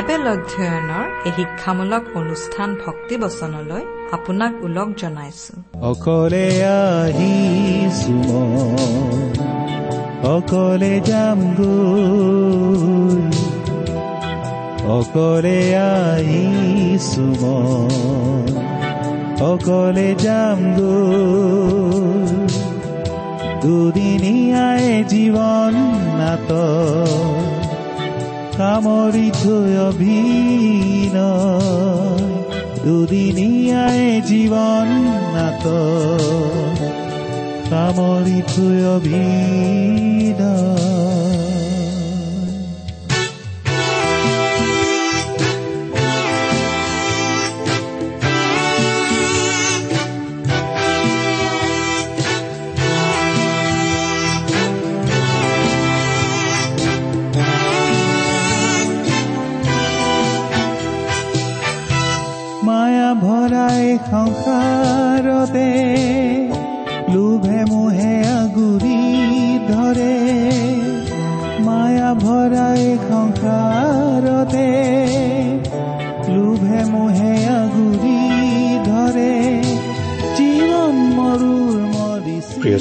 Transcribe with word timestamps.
Bible 0.00 0.26
অধ্যয়নৰ 0.34 1.06
এই 1.28 1.32
শিক্ষামূলক 1.36 2.04
অনুষ্ঠান 2.14 2.68
ভক্তিবচনলৈ 2.86 3.84
আপোনাক 4.12 4.52
ওলগ 4.64 4.88
জনাইছো। 5.00 5.54
অকলে 5.90 6.46
মই, 8.28 8.48
অকলে 10.34 10.94
যাম 11.08 11.40
অকলে 14.96 15.60
মই, 17.42 18.46
অকলে 19.50 20.10
যাম 20.24 20.60
দুদিনীয়াই 23.62 24.86
জীৱন 25.10 25.74
নাট 26.18 26.50
সামৰি 28.60 29.28
থৈ 29.42 29.72
অভিন 29.88 31.16
দুদিনীয়াই 32.84 34.02
জীৱন 34.28 34.88
নাট 35.34 35.64
সামৰি 37.70 38.38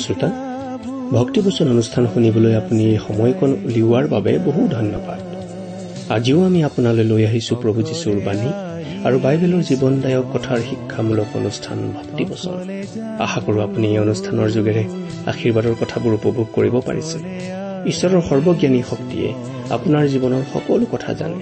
শ্ৰোতা 0.10 0.30
ভক্তিবচন 1.12 1.68
অনুষ্ঠান 1.72 2.04
শুনিবলৈ 2.14 2.54
আপুনি 2.62 2.82
এই 2.92 3.00
সময়কণ 3.08 3.52
উলিওৱাৰ 3.68 4.06
বাবে 4.08 4.32
বহু 4.46 4.62
ধন্যবাদ। 4.78 5.20
আজিও 6.16 6.40
আমি 6.46 6.60
আপোনালৈ 6.64 7.06
লৈ 7.12 7.22
আহিছো 7.30 7.54
প্ৰভু 7.62 7.80
যীশুৰ 7.90 8.18
বাণী 8.28 8.50
আৰু 9.08 9.18
বাইবেলৰ 9.26 9.62
জীৱনদায়ক 9.70 10.26
কথাৰ 10.34 10.60
শিক্ষামূলক 10.70 11.30
অনুষ্ঠান 11.36 11.78
ভক্তিবচন। 11.98 12.56
আশা 13.26 13.40
কৰো 13.46 13.60
আপুনি 13.68 13.86
এই 13.88 14.00
অনুষ্ঠানৰ 14.00 14.50
যোগেৰে 14.56 14.84
আশীৰ্বাদৰ 15.32 15.76
কথাবোৰ 15.82 16.12
উপভোগ 16.20 16.48
কৰিব 16.54 16.76
পাৰিছে। 16.88 17.18
ঈশ্বৰৰ 17.92 18.22
সৰ্বজ্ঞানী 18.30 18.82
শক্তিয়ে 18.90 19.30
আপোনাৰ 19.76 20.04
জীৱনৰ 20.14 20.44
সকলো 20.54 20.86
কথা 20.94 21.12
জানে। 21.14 21.40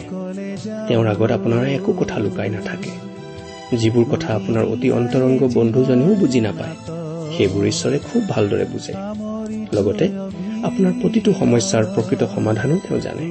তেওঁৰ 0.87 1.07
আগত 1.13 1.29
আপোনাৰ 1.37 1.63
একো 1.77 1.91
কথা 1.93 2.17
লুকাই 2.19 2.49
নাথাকে। 2.49 2.91
যিবোৰ 3.77 4.05
কথা 4.11 4.29
আপোনাৰ 4.39 4.63
অতি 4.73 4.87
অন্তৰংগ 4.91 5.41
বন্ধুজনেও 5.53 6.11
বুজি 6.15 6.41
নাপায় 6.41 6.96
সেইবোৰ 7.37 7.65
ঈশ্বৰে 7.65 7.99
খুব 7.99 8.29
ভালদৰে 8.29 8.65
বুজে। 8.65 8.93
লগতে 9.75 10.05
আপোনাৰ 10.63 10.93
প্ৰতিটো 11.01 11.33
সমস্যাৰ 11.33 11.83
প্ৰকৃত 11.85 12.23
সমাধানো 12.35 12.75
তেওঁ 12.75 12.99
জানে। 12.99 13.23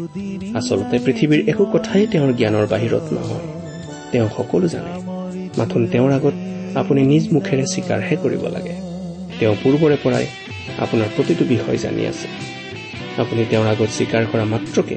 আচলতে 0.54 0.98
পৃথিৱীৰ 0.98 1.48
একো 1.48 1.64
কথাই 1.64 2.06
তেওঁৰ 2.06 2.32
জ্ঞানৰ 2.32 2.66
বাহিৰত 2.66 3.04
নহয়। 3.12 3.46
তেওঁ 4.12 4.28
সকলো 4.36 4.68
জানে। 4.68 4.90
মাথোন 5.58 5.86
তেওঁৰ 5.86 6.12
আগত 6.12 6.34
আপুনি 6.74 7.02
নিজ 7.02 7.32
মুখেৰে 7.32 7.66
স্বীকাৰহে 7.66 8.16
কৰিব 8.16 8.42
লাগে। 8.46 8.74
তেওঁ 9.38 9.54
পূৰ্বৰে 9.64 9.96
পৰাই 10.04 10.26
আপোনাৰ 10.78 11.08
প্ৰতিটো 11.16 11.44
বিষয় 11.44 11.76
জানি 11.76 12.06
আছে। 12.06 12.28
আপুনি 13.18 13.44
তেওঁৰ 13.50 13.66
আগত 13.66 13.88
স্বীকাৰ 13.88 14.24
কৰা 14.32 14.44
মাত্ৰকে 14.44 14.96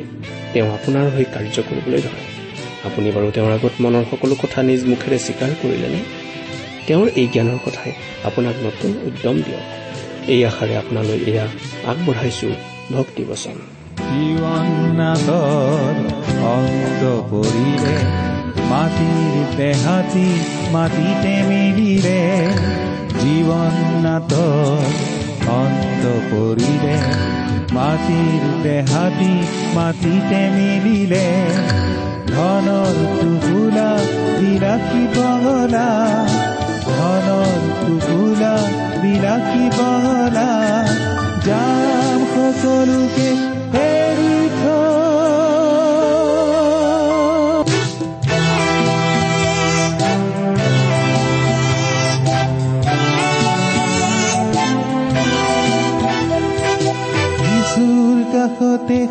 তেওঁ 0.54 0.70
আপোনাৰ 0.72 1.06
হৈ 1.10 1.24
কাৰ্য 1.24 1.58
কৰিবলৈ 1.70 2.02
ধৰে। 2.02 2.24
আপুনি 2.84 3.12
বাৰু 3.12 3.32
তেওঁৰ 3.32 3.52
আগত 3.52 3.72
মনৰ 3.80 4.04
সকলো 4.12 4.36
কথা 4.36 4.64
নিজ 4.64 4.86
মুখেৰে 4.86 5.20
স্বীকাৰ 5.20 5.50
কৰিলেনে? 5.62 6.19
তেওঁৰ 6.90 7.08
এই 7.22 7.28
জ্ঞানৰ 7.34 7.60
কথাই 7.66 7.92
আপোনাক 8.24 8.56
নতুন 8.66 8.92
উদ্যম 9.08 9.36
দিয়ক। 9.46 9.66
এই 10.34 10.42
আশাৰে 10.50 10.74
আপোনালৈ 10.82 11.20
এয়া 11.32 11.46
আগবঢ়াইছো 11.92 12.50
অন্ত 16.54 17.02
পৰিলে 17.32 17.96
মাটিৰ 18.72 19.36
দেহাতি 19.58 20.30
মাটিতে 20.72 21.34
মিলিলে 21.50 22.22
জীৱন 23.22 23.76
নাটৰ 24.06 24.82
অন্ত 25.60 26.04
পৰিলে 26.32 26.96
মাটিৰ 27.74 28.42
দেহাতি 28.64 29.34
মাটিতে 29.76 30.42
মিলিলে 30.56 31.28
ধনৰ 32.34 32.96
টুকুলা 33.20 33.90
বিলাসী 34.40 35.04
বগলা 35.16 35.88
ধনৰ 37.00 37.60
টুকুলা 37.80 38.56
বিলাসী 39.02 39.66
বগলা 39.78 40.50
যাম 41.46 42.20
সকলোকে 42.32 43.30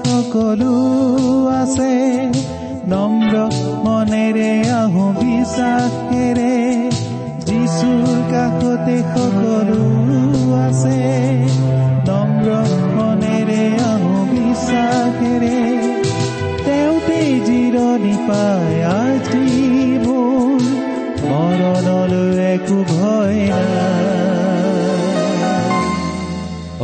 সকলো 0.04 0.72
আছে 1.52 1.92
নম্ৰ 2.90 3.34
মনেৰে 3.84 4.52
আহো 4.74 5.04
বিশ্বাসেৰে 5.18 6.52
যিচুৰ 7.68 8.18
কাষতে 8.32 8.96
সকলো 9.12 9.80
আছে। 10.66 11.00
নম্ৰ 12.08 12.48
মনেৰে 12.96 13.64
আহো 13.88 14.14
বিশ্বাসেৰে 14.30 15.58
তেওঁতে 16.64 17.18
জিৰণি 17.48 18.14
পায় 18.28 18.78
আজি 18.92 19.44
মোৰ 20.04 20.56
মৰণলৈ 21.30 22.28
একো 22.52 22.78
ভয় 22.92 23.40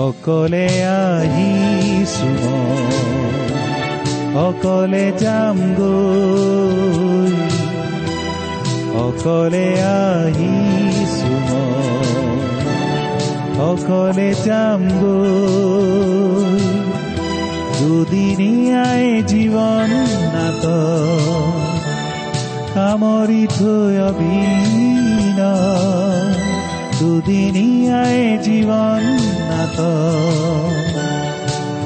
অকলে 0.07 0.69
আহিছো 1.01 2.31
অকলে 4.47 5.07
যাম 5.23 5.59
গৈ 5.81 7.54
অকলে 9.05 9.69
আহিছো 9.97 11.33
মই, 11.49 12.13
অকলে 13.69 14.31
যাম 14.45 14.83
গৈ 15.01 16.65
দুদিনীয়াই 17.79 19.07
জীৱন 19.31 19.91
নাট 20.35 20.65
সামৰি 22.73 23.43
থৈ 23.57 23.95
অভিন 24.09 25.39
দুদিনীয়াই 26.99 28.21
জীৱন 28.47 29.03
নাট 29.51 29.79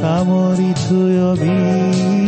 সামৰি 0.00 0.70
থৈ 0.84 1.14
অভিন 1.30 2.27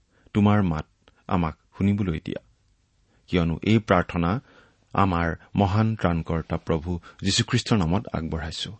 তোমাৰ 0.33 0.63
মাত 0.63 0.85
আমাক 1.27 1.55
শুনিবলৈ 1.77 2.19
দিয়া। 2.25 2.41
কিয়নো 3.27 3.59
এই 3.63 3.79
প্ৰাৰ্থনা 3.79 4.39
আমাৰ 4.93 5.35
মহান 5.55 5.95
ত্ৰাণকৰ্তা 5.95 6.57
প্ৰভু 6.57 6.99
যীশুখ্ৰীষ্টৰ 7.23 7.77
নামত 7.77 8.07
আগবঢ়াইছো। 8.13 8.71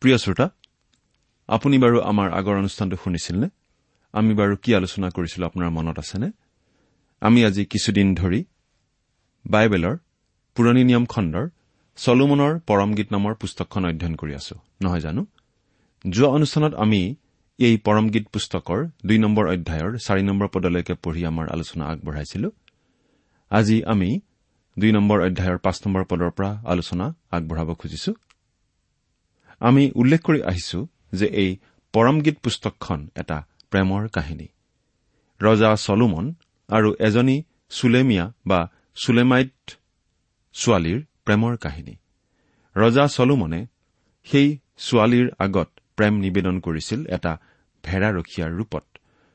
প্ৰিয় 0.00 0.18
শ্ৰোতা 0.18 0.50
আপুনি 1.48 1.78
বাৰু 1.78 2.00
আমাৰ 2.00 2.32
আগৰ 2.32 2.54
অনুষ্ঠানটো 2.54 2.96
শুনিছিল 3.04 3.36
নে 3.40 3.48
আমি 4.12 4.34
বাৰু 4.34 4.56
কি 4.56 4.74
আলোচনা 4.74 5.10
কৰিছিলো 5.10 5.46
আপোনাৰ 5.46 5.70
মনত 5.70 5.98
আছেনে? 5.98 6.30
আমি 7.20 7.44
আজি 7.44 7.64
কিছুদিন 7.64 8.14
ধৰি 8.14 8.44
বাইবেলৰ 9.46 9.96
পুৰণি 10.54 10.84
নিয়ম 10.84 11.06
খণ্ডৰ 11.06 11.48
চলোমনৰ 11.96 12.58
পৰমগীত 12.58 13.12
নামৰ 13.12 13.34
পুস্তকখন 13.34 13.84
অধ্যয়ন 13.84 14.14
কৰি 14.16 14.34
আছো। 14.34 14.54
নহয় 14.82 15.00
জানো? 15.00 15.26
যোৱা 16.04 16.28
অনুষ্ঠানত 16.28 16.72
আমি 16.84 17.00
এই 17.58 17.74
পৰমগীত 17.86 18.24
পুস্তকৰ 18.34 18.78
দুই 19.08 19.18
নম্বৰ 19.18 19.44
অধ্যায়ৰ 19.54 19.92
চাৰি 20.06 20.22
নম্বৰ 20.22 20.48
পদলৈকে 20.54 20.94
পঢ়ি 20.94 21.22
আমাৰ 21.30 21.46
আলোচনা 21.54 21.84
আগবঢ়াইছিলো। 21.92 22.48
আজি 23.50 23.76
আমি 23.92 24.10
দুই 24.76 24.90
নম্বৰ 24.92 25.18
অধ্যায়ৰ 25.26 25.58
পাঁচ 25.58 25.76
নম্বৰ 25.84 26.02
পদৰ 26.10 26.30
পৰা 26.30 26.50
আলোচনা 26.64 27.06
আগবঢ়াব 27.30 27.70
খুজিছো। 27.74 28.12
আমি 29.60 29.82
উল্লেখ 30.00 30.20
কৰি 30.22 30.40
আহিছো 30.42 30.78
যে 31.12 31.26
এই 31.42 31.50
পৰমগীত 31.94 32.36
পুস্তকখন 32.44 33.00
এটা 33.16 33.38
প্ৰেমৰ 33.70 34.02
কাহিনী। 34.08 34.48
ৰজা 35.40 35.70
চলোমন 35.76 36.24
আৰু 36.68 36.88
এজনী 36.98 37.36
চুলেমিয়া 37.70 38.24
বা 38.46 38.60
চুলেমাইট 38.94 39.56
ছোৱালীৰ 40.54 40.98
প্ৰেমৰ 41.24 41.52
কাহিনী। 41.56 41.94
ৰজা 42.76 43.04
চলোমনে 43.08 43.60
সেই 44.26 44.48
ছোৱালীৰ 44.78 45.28
আগত 45.38 45.68
প্ৰেম 45.98 46.14
নিবেদন 46.24 46.56
কৰিছিল 46.60 47.00
এটা 47.16 47.32
ভেড়াৰখীয়াৰ 47.84 48.50
ৰূপত। 48.58 48.84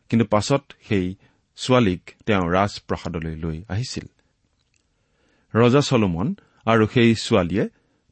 কিন্তু 0.10 0.26
পাছত 0.26 0.64
সেই 0.88 1.06
ছোৱালীক 1.58 2.02
তেওঁ 2.26 2.46
ৰাজপ্ৰসাদলৈ 2.50 3.36
লৈ 3.36 3.58
আহিছিল। 3.70 4.08
ৰজা 5.54 5.82
চলোমন 5.82 6.28
আৰু 6.66 6.84
সেই 6.94 7.12
ছোৱালীয়ে 7.16 7.66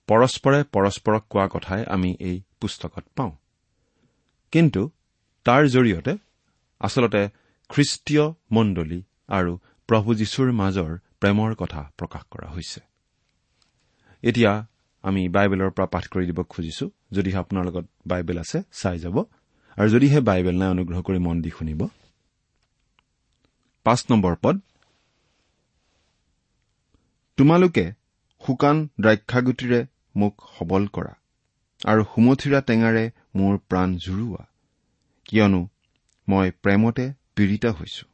পৰস্পৰে 0.09 0.59
পৰস্পৰক 0.74 1.24
কোৱা 1.30 1.48
কথাই 1.48 1.81
আমি 1.86 2.09
এই 2.19 2.38
পুস্তকত 2.62 3.06
পাওঁ। 3.15 3.33
কিন্তু 4.53 4.81
তাৰ 5.45 5.63
জৰিয়তে 5.68 6.13
আচলতে 6.81 7.21
খ্ৰীষ্টীয় 7.69 8.25
মণ্ডলী 8.51 9.00
আৰু 9.27 9.51
প্ৰভু 9.89 10.09
যীশুৰ 10.15 10.50
মাজৰ 10.51 10.92
প্ৰেমৰ 11.19 11.51
কথা 11.56 11.81
প্ৰকাশ 11.98 12.24
কৰা 12.31 12.48
হৈছে। 12.51 12.80
এতিয়া 14.24 14.51
আমি 15.03 15.21
বাইবেলৰ 15.30 15.71
পৰা 15.71 15.86
পাঠ 15.86 16.06
কৰি 16.07 16.25
দিব 16.25 16.39
খুজিছো। 16.44 16.86
যদিহে 17.12 17.38
আপোনাৰ 17.38 17.63
লগত 17.65 17.86
বাইবেল 18.07 18.38
আছে 18.38 18.59
চাই 18.71 19.00
যাব। 19.00 19.15
আৰু 19.77 19.89
যদিহে 19.89 20.19
বাইবেল 20.19 20.56
নাই 20.57 20.69
অনুগ্ৰহ 20.69 21.00
কৰি 21.01 21.19
মন 21.19 21.42
দি 21.42 21.50
শুনিব। 21.50 21.81
তোমালোকে 27.38 27.86
শুকান 28.44 28.77
দ্ৰাক্ষাগুটিৰে 29.01 29.80
মোক 30.15 30.33
সবল 30.59 30.88
কৰা 30.88 31.13
আৰু 31.86 32.01
সুমথিৰা 32.03 32.62
টেঙাৰে 32.62 33.03
মোৰ 33.36 33.57
প্ৰাণ 33.69 33.98
জুৰুওৱা। 33.98 34.44
কিয়নো 35.25 35.62
মই 36.30 36.51
প্ৰেমতে 36.51 37.06
পীড়িত 37.36 37.65
হৈছো। 37.65 38.06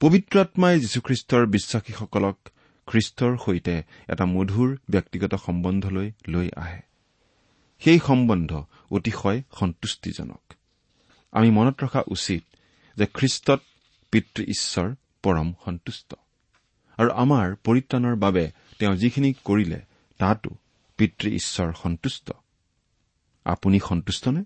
পবিত্ৰ 0.00 0.40
আত্মাই 0.40 0.80
যীশুখ্ৰীষ্টৰ 0.80 1.46
বিশ্বাসীসকলক 1.46 2.38
খ্ৰীষ্টৰ 2.86 3.36
সৈতে 3.36 3.82
এটা 4.08 4.24
মধুৰ 4.24 4.78
ব্যক্তিগত 4.90 5.34
সম্বন্ধলৈ 5.34 6.12
লৈ 6.28 6.50
আহে। 6.56 6.80
সেই 7.80 7.98
সম্বন্ধ 7.98 8.64
অতিশয় 8.90 9.42
সন্তুষ্টিজনক। 9.52 10.52
আমি 11.32 11.50
মনত 11.50 11.84
ৰখা 11.84 12.02
উচিত 12.06 12.44
যে 12.96 13.06
খ্ৰীষ্টত 13.06 13.60
পিতৃ 14.10 14.44
ঈশ্বৰ 14.44 14.94
পৰম 15.22 15.52
সন্তুষ্ট। 15.64 16.14
আৰু 16.96 17.10
আমাৰ 17.10 17.54
পৰিত্ৰাণৰ 17.64 18.16
বাবে 18.16 18.50
তেওঁ 18.78 18.94
যিখিনি 18.94 19.34
কৰিলে 19.44 19.80
তাতো 20.18 20.50
পিতৃ 20.96 21.30
ঈশ্বৰ 21.30 21.72
সন্তুষ্ট। 21.82 22.32
আপুনি 23.44 23.80
সন্তুষ্টনে? 23.80 24.44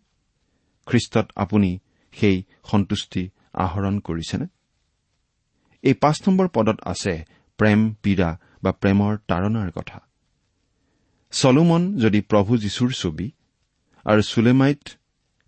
খ্ৰীষ্টত 0.87 1.31
আপুনি 1.37 1.79
সেই 2.13 2.43
সন্তুষ্টি 2.71 3.29
আহৰণ 3.53 3.99
কৰিছেনে? 3.99 4.47
এই 5.83 5.95
পাঁচ 5.95 6.29
নম্বৰ 6.29 6.49
পদত 6.49 6.81
আছে 6.83 7.25
প্ৰেম 7.59 7.81
পীড়া 8.03 8.31
বা 8.63 8.71
প্ৰেমৰ 8.73 9.13
তাৰণাৰ 9.29 9.71
কথা। 9.71 9.99
চলোমন 11.33 11.83
যদি 11.99 12.21
প্ৰভু 12.31 12.53
যীশুৰ 12.65 12.91
ছবি 12.93 13.27
আৰু 14.07 14.23
চুলেমাইট 14.33 14.85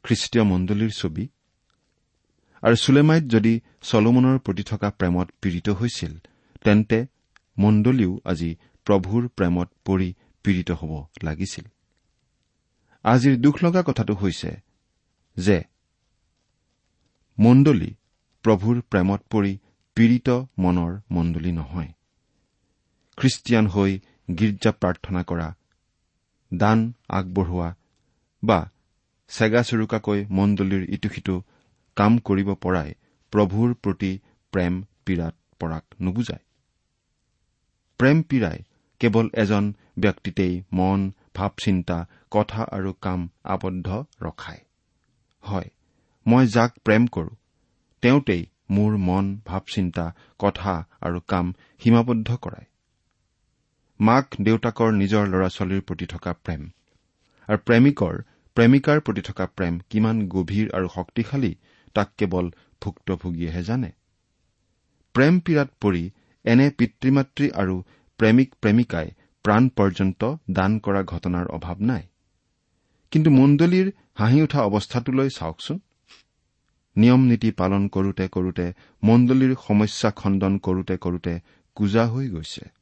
খ্ৰীষ্টীয় 0.04 0.44
মণ্ডলীৰ 0.44 0.92
ছবি 1.00 1.24
আৰু 2.62 2.76
চুলেমাইট 2.84 3.24
যদি 3.34 3.52
চলোমনৰ 3.82 4.36
প্ৰতি 4.38 4.62
থকা 4.62 4.88
প্ৰেমত 4.90 5.28
পীড়িত 5.42 5.68
হৈছিল 5.68 6.12
তেন্তে 6.64 6.98
মণ্ডলীও 7.58 8.12
আজি 8.24 8.50
প্ৰভুৰ 8.86 9.22
প্ৰেমত 9.28 9.68
পৰি 9.84 10.08
পীড়িত 10.44 10.70
হ'ব 10.70 10.92
লাগিছিল। 11.22 11.66
আজিৰ 13.04 13.34
দুখ 13.36 13.54
লগা 13.64 13.82
কথাটো 13.82 14.14
হৈছে 14.14 14.50
যে 15.36 15.58
মণ্ডলী 17.38 17.90
প্ৰভুৰ 18.44 18.76
প্ৰেমত 18.90 19.20
পৰি 19.30 19.52
পীড়িত 19.96 20.28
মনৰ 20.58 20.92
মণ্ডলী 21.10 21.52
নহয়। 21.52 21.90
খ্ৰীষ্টিয়ান 23.18 23.66
হৈ 23.66 23.92
গীৰ্জা 24.38 24.70
প্ৰাৰ্থনা 24.80 25.22
কৰা 25.22 25.48
দান 26.52 26.78
আগবঢ়োৱা 27.08 27.68
বা 28.42 28.58
চেগা 29.30 29.62
চুৰুকাকৈ 29.62 30.20
মণ্ডলীৰ 30.30 30.84
ইটো 30.94 31.08
সিটো 31.14 31.36
কাম 31.96 32.12
কৰিব 32.26 32.48
পৰাই 32.64 32.90
প্ৰভুৰ 33.32 33.74
প্ৰতি 33.82 34.12
প্ৰেম 34.52 34.74
পীড়াত 35.04 35.34
পৰাক 35.60 35.84
নুবুজায়। 36.00 36.44
প্ৰেম 38.00 38.22
পীড়াই 38.22 38.58
কেৱল 39.00 39.26
এজন 39.34 39.64
ব্যক্তিতেই 39.98 40.54
মন 40.72 41.00
ভাৱ 41.34 41.52
চিন্তা 41.64 41.98
কথা 42.30 42.62
আৰু 42.76 42.90
কাম 43.00 43.20
আবদ্ধ 43.54 43.88
ৰখায়। 44.22 44.62
হয় 45.44 45.68
মই 46.26 46.44
যাক 46.54 46.70
প্ৰেম 46.84 47.02
কৰো 47.08 47.32
তেওঁতেই 48.02 48.42
মোৰ 48.70 48.92
মন 49.02 49.24
ভাৱ 49.46 49.64
চিন্তা 49.74 50.04
কথা 50.38 50.74
আৰু 51.00 51.18
কাম 51.28 51.46
সীমাবদ্ধ 51.80 52.28
কৰায়। 52.44 52.67
মাক 54.00 54.26
দেউতাকৰ 54.40 54.90
নিজৰ 54.92 55.24
ল'ৰা 55.28 55.48
ছোৱালীৰ 55.48 55.80
প্ৰতি 55.80 56.06
থকা 56.06 56.32
প্ৰেম। 56.44 56.60
আৰু 57.48 57.58
প্ৰেমিকৰ 57.68 58.14
প্ৰেমিকাৰ 58.56 59.00
প্ৰতি 59.00 59.22
থকা 59.22 59.46
প্ৰেম 59.46 59.80
কিমান 59.90 60.20
গভীৰ 60.28 60.68
আৰু 60.72 60.88
শক্তিশালী 60.88 61.50
তাক 61.94 62.08
কেৱল 62.18 62.46
ভুক্তভোগীয়েহে 62.82 63.62
জানে। 63.62 63.90
প্ৰেম 65.14 65.40
পীড়াত 65.40 65.70
পৰি 65.80 66.04
এনে 66.44 66.66
পিতৃ 66.78 67.10
মাতৃ 67.10 67.50
আৰু 67.62 67.76
প্ৰেমিক 68.20 68.54
প্ৰেমিকাই 68.60 69.12
প্ৰাণ 69.44 69.68
পৰ্যন্ত 69.76 70.30
দান 70.50 70.78
কৰা 70.78 71.02
ঘটনাৰ 71.02 71.46
অভাৱ 71.48 71.84
নাই। 71.90 72.02
কিন্তু 73.12 73.30
মণ্ডলীৰ 73.30 73.92
হাঁহি 74.14 74.42
উঠা 74.42 74.60
অৱস্থাটোলৈ 74.62 75.28
চাওকচোন। 75.30 75.78
নিয়ম 76.96 77.22
নীতি 77.28 77.50
পালন 77.50 77.82
কৰোতে 77.88 78.24
কৰোতে 78.28 78.66
মণ্ডলীৰ 79.02 79.52
সমস্যা 79.66 80.10
খণ্ডন 80.10 80.58
কৰোতে 80.58 80.94
কৰোতে 81.04 81.38
কোজা 81.76 82.04
হৈ 82.06 82.26
গৈছে। 82.28 82.77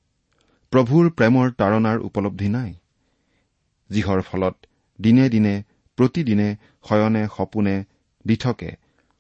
প্ৰভুৰ 0.73 1.11
প্ৰেমৰ 1.11 1.51
তাৰণাৰ 1.51 1.99
উপলব্ধি 1.99 2.49
নাই 2.49 2.75
যিহৰ 3.91 4.23
ফলত 4.23 4.67
দিনে 5.01 5.29
দিনে 5.29 5.55
প্ৰতিদিনে 5.99 6.49
শয়নে 6.89 7.23
সপোনে 7.37 7.85
দিঠকে 8.27 8.71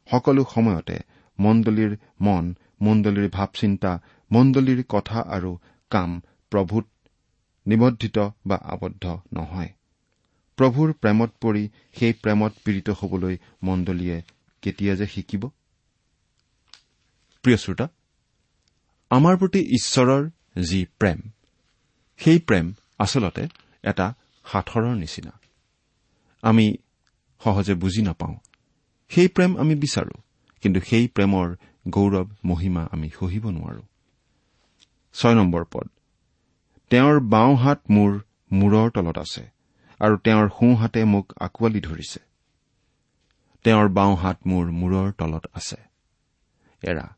সকলো 0.08 0.44
সময়তে 0.54 0.96
মণ্ডলীৰ 1.38 1.96
মন 2.20 2.54
মণ্ডলীৰ 2.82 3.28
ভাৱ 3.28 3.50
চিন্তা 3.60 3.92
মণ্ডলীৰ 4.32 4.84
কথা 4.88 5.20
আৰু 5.20 5.58
কাম 5.90 6.20
প্ৰভূত 6.52 6.86
নিবদ্ধিত 7.66 8.18
বা 8.46 8.56
আবদ্ধ 8.64 9.04
নহয়। 9.32 9.70
প্ৰভুৰ 10.58 10.92
প্ৰেমত 10.92 11.30
পৰি 11.40 11.68
সেই 11.94 12.12
প্ৰেমত 12.12 12.52
পীড়িত 12.64 12.90
হবলৈ 12.90 13.36
মণ্ডলীয়ে 13.62 14.22
কেতিয়া 14.62 14.94
যে 14.94 15.06
শিকিব? 15.06 15.42
আমাৰ 19.10 19.34
প্ৰতি 19.36 19.60
ঈশ্বৰৰ 19.78 20.30
যি 20.62 20.86
প্ৰেম 20.98 21.18
সেই 22.18 22.38
প্ৰেম 22.38 22.72
আচলতে 22.98 23.48
এটা 23.82 24.14
সাঁথৰৰ 24.44 24.96
নিচিনা। 24.96 25.32
আমি 26.42 26.76
সহজে 27.44 27.74
বুজি 27.74 28.02
নাপাওঁ। 28.02 28.34
সেই 29.08 29.28
প্ৰেম 29.28 29.56
আমি 29.56 29.74
বিচাৰো 29.74 30.20
কিন্তু 30.60 30.80
সেই 30.80 31.08
প্ৰেমৰ 31.08 31.56
গৌৰৱ 31.88 32.26
মহিমা 32.44 32.88
আমি 32.92 33.10
সহিব 33.20 33.50
নোৱাৰো। 33.50 33.82
ছয় 35.14 35.34
নম্বৰ 35.34 35.64
পদ। 35.64 35.88
তেওঁৰ 36.90 37.20
বাওঁ 37.20 37.56
হাত 37.56 37.80
মোৰ 37.90 38.20
মূৰৰ 38.52 38.90
তলত 38.90 39.18
আছে 39.18 39.50
আৰু 40.00 40.16
তেওঁৰ 40.16 40.48
সোঁহাতে 40.48 41.04
মোক 41.04 41.32
আঁকোৱালি 41.40 41.80
ধৰিছে। 41.80 42.20
তেওঁৰ 43.64 43.88
বাওঁ 43.88 44.16
হাত 44.16 44.38
মোৰ 44.46 44.70
মূৰৰ 44.70 45.12
তলত 45.12 45.46
আছে। 45.54 45.76
এৰা 46.82 47.16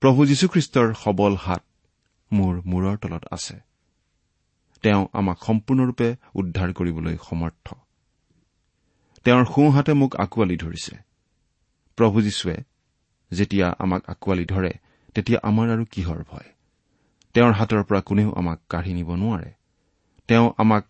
প্ৰভু 0.00 0.26
যীশুখ্ৰীষ্টৰ 0.26 0.94
সবল 0.94 1.36
হাত 1.36 1.62
মোৰ 2.32 2.62
মূৰৰ 2.66 2.96
তলত 2.96 3.24
আছে। 3.30 3.67
তেওঁ 4.82 5.06
আমাক 5.12 5.38
সম্পূৰ্ণৰূপে 5.44 6.16
উদ্ধাৰ 6.34 6.72
কৰিবলৈ 6.72 7.16
সমৰ্থ। 7.28 7.74
তেওঁৰ 9.24 9.44
সোঁহাতে 9.44 9.92
মোক 9.92 10.16
আঁকোৱালি 10.16 10.56
ধৰিছে। 10.56 10.96
প্ৰভু 11.96 12.22
যীশুৱে 12.22 12.56
যেতিয়া 13.30 13.74
আমাক 13.78 14.10
আঁকোৱালি 14.10 14.44
ধৰে 14.44 14.70
তেতিয়া 15.14 15.40
আমাৰ 15.42 15.70
আৰু 15.70 15.84
কিহৰ 15.84 16.24
ভয়? 16.30 16.48
তেওঁৰ 17.34 17.52
হাতৰ 17.52 17.84
পৰা 17.84 18.00
কোনেও 18.00 18.32
আমাক 18.32 18.60
কাঢ়ি 18.68 18.94
নিব 18.94 19.14
নোৱাৰে। 19.14 19.52
তেওঁ 20.28 20.52
আমাক 20.58 20.86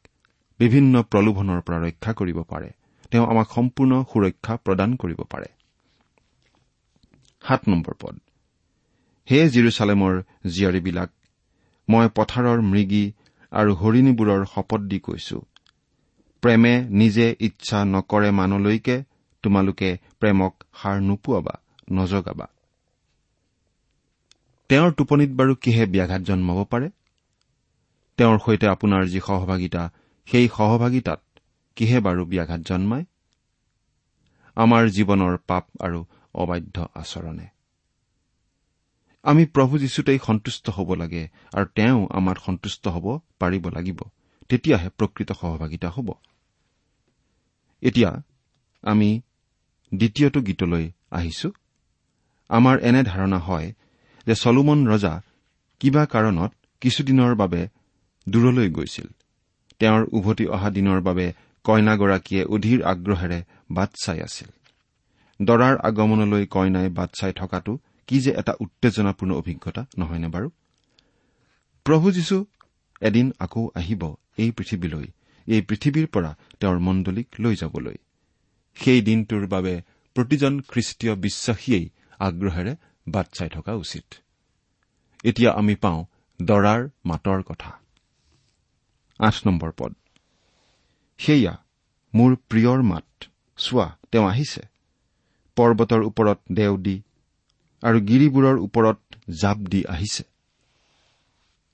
বিভিন্ন 0.58 1.02
প্ৰলোভনৰ 1.02 1.60
পৰা 1.60 1.78
ৰক্ষা 1.78 2.12
কৰিব 2.12 2.42
পাৰে। 2.42 2.70
তেওঁ 3.10 3.26
আমাক 3.26 3.48
সম্পূৰ্ণ 3.50 4.04
সুৰক্ষা 4.12 4.56
প্ৰদান 4.56 4.96
কৰিব 4.96 5.20
পাৰে। 5.22 5.46
পদ। 8.00 8.20
হে 9.30 9.48
জিৰচালেমৰ 9.48 10.22
জীয়াৰীবিলাক 10.46 11.10
মই 11.88 12.08
পথাৰৰ 12.14 12.60
মৃগী 12.60 13.12
আৰু 13.52 13.74
হৰিণীবোৰৰ 13.74 14.44
শপত 14.54 14.80
দি 14.80 14.98
কৈছো। 14.98 15.38
প্ৰেমে 16.42 16.88
নিজে 16.90 17.36
ইচ্ছা 17.40 17.84
নকৰে 17.84 18.30
মানলৈকে 18.30 19.04
তোমালোকে 19.42 19.98
প্ৰেমক 20.20 20.64
সাৰ 20.82 21.00
নোপোৱাবা 21.00 21.54
নজগাবা। 21.92 22.46
তেওঁৰ 24.70 24.92
টোপনিত 24.92 25.30
বাৰু 25.30 25.54
কিহে 25.54 25.86
ব্যাঘাত 25.86 26.22
জন্মাব 26.22 26.64
পাৰে? 26.64 26.88
তেওঁৰ 28.18 28.38
সৈতে 28.38 28.66
আপোনাৰ 28.68 29.06
যি 29.06 29.20
সহভাগিতা 29.20 29.90
সেই 30.28 30.48
সহভাগিতাত 30.48 31.20
কিহে 31.76 31.98
বাৰু 32.00 32.24
ব্যাঘাত 32.24 32.60
জন্মায়? 32.60 33.04
আমাৰ 34.56 34.82
জীৱনৰ 34.88 35.36
পাপ 35.46 35.64
আৰু 35.80 36.04
অবাধ্য 36.34 36.88
আচৰণে। 36.94 37.57
আমি 39.22 39.46
প্ৰভু 39.46 39.78
যীশুতেই 39.78 40.18
সন্তুষ্ট 40.26 40.70
হ'ব 40.70 40.94
লাগে 40.94 41.28
আৰু 41.54 41.66
তেওঁ 41.74 42.08
আমাৰ 42.10 42.36
সন্তুষ্ট 42.46 42.88
হ'ব 42.88 43.06
পাৰিব 43.38 43.64
লাগিব। 43.68 43.98
তেতিয়াহে 44.48 44.88
প্ৰকৃত 44.88 45.32
সহভাগিতা 45.32 45.88
হ'ব। 45.90 46.08
এতিয়া 47.82 48.10
আমি 48.82 49.20
দ্বিতীয়টো 49.94 50.40
গীতলৈ 50.40 50.90
আহিছো। 51.10 51.48
আমাৰ 52.48 52.78
এনে 52.78 53.02
ধাৰণা 53.02 53.38
হয় 53.38 53.72
যে 54.26 54.34
চলোমন 54.34 54.86
ৰজা 54.86 55.22
কিবা 55.80 56.06
কাৰণত 56.06 56.52
কিছুদিনৰ 56.80 57.34
বাবে 57.34 57.68
দূৰলৈ 58.28 58.68
গৈছিল। 58.70 59.08
তেওঁৰ 59.78 60.02
উভতি 60.12 60.46
অহা 60.46 60.70
দিনৰ 60.70 61.00
বাবে 61.00 61.32
কইনাগৰাকীয়ে 61.64 62.44
অধীৰ 62.44 62.80
আগ্ৰহেৰে 62.82 63.44
বাট 63.70 63.90
চাই 64.02 64.20
আছিল। 64.20 64.48
দৰাৰ 65.40 65.76
আগমনলৈ 65.78 66.46
কইনাই 66.46 66.88
বাট 66.88 67.10
চাই 67.20 67.32
থকাটো 67.32 67.78
কি 68.08 68.20
যে 68.20 68.30
এটা 68.30 68.54
উত্তেজনাপূৰ্ণ 68.60 69.34
অভিজ্ঞতা 69.34 69.86
নহয়নে 69.98 70.28
বাৰু? 70.28 70.50
প্ৰভু 71.84 72.10
যীশু 72.10 72.46
এদিন 73.00 73.32
আকৌ 73.38 73.68
আহিব 73.74 74.14
এই 74.36 74.50
পৃথিৱীলৈ 74.50 75.06
এই 75.46 75.62
পৃথিৱীৰ 75.62 76.06
পৰা 76.06 76.36
তেওঁৰ 76.60 76.78
মণ্ডলীক 76.78 77.28
লৈ 77.40 77.56
যাবলৈ। 77.56 77.94
সেই 78.74 79.02
দিনটোৰ 79.02 79.46
বাবে 79.46 79.82
প্ৰতিজন 80.14 80.60
খ্ৰীষ্টীয় 80.60 81.14
বিশ্বাসীয়েই 81.14 81.88
আগ্ৰহেৰে 82.18 82.76
বাট 83.08 83.26
চাই 83.34 83.48
থকা 83.48 83.72
উচিত। 83.72 84.14
এতিয়া 85.24 85.52
আমি 85.52 85.74
পাওঁ 85.74 86.04
দৰাৰ 86.42 86.88
মাতৰ 87.04 87.42
কথা। 87.42 87.78
পদ। 89.76 89.94
সেয়া 91.18 91.64
মোৰ 92.14 92.36
প্ৰিয়ৰ 92.36 92.82
মাত। 92.82 93.24
চোৱা 93.56 93.96
তেওঁ 94.12 94.28
আহিছে। 94.28 94.60
পৰ্বতৰ 95.56 96.02
ওপৰত 96.02 96.38
দেও 96.52 96.76
দি 96.76 97.02
আৰু 97.82 97.98
গিৰিবোৰৰ 98.00 98.56
ওপৰত 98.58 98.98
জাপ 99.40 99.58
দি 99.58 99.84
আহিছে। 99.84 100.24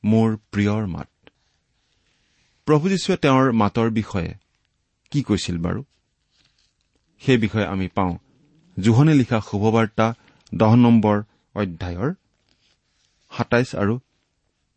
মোৰ 0.04 0.36
প্ৰিয়ৰ 0.36 0.86
মাত। 0.86 1.08
প্ৰভু 2.66 2.88
যীশুৱে 2.88 3.16
তেওঁৰ 3.16 3.52
মাতৰ 3.52 3.90
বিষয়ে 3.90 4.34
কি 5.10 5.22
কৈছিল 5.22 5.58
বাৰু? 5.58 5.84
সেই 7.22 7.36
বিষয়ে 7.36 7.66
আমি 7.66 7.88
পাওঁ 7.88 8.18
জোহনে 8.78 9.14
লিখা 9.14 9.40
শুভবাৰ্তা 9.40 10.14
দহ 10.54 10.74
নম্বৰ 10.74 11.16
অধ্যায়ৰ 11.54 12.14
সাতাইছ 13.32 13.74
আৰু 13.74 13.98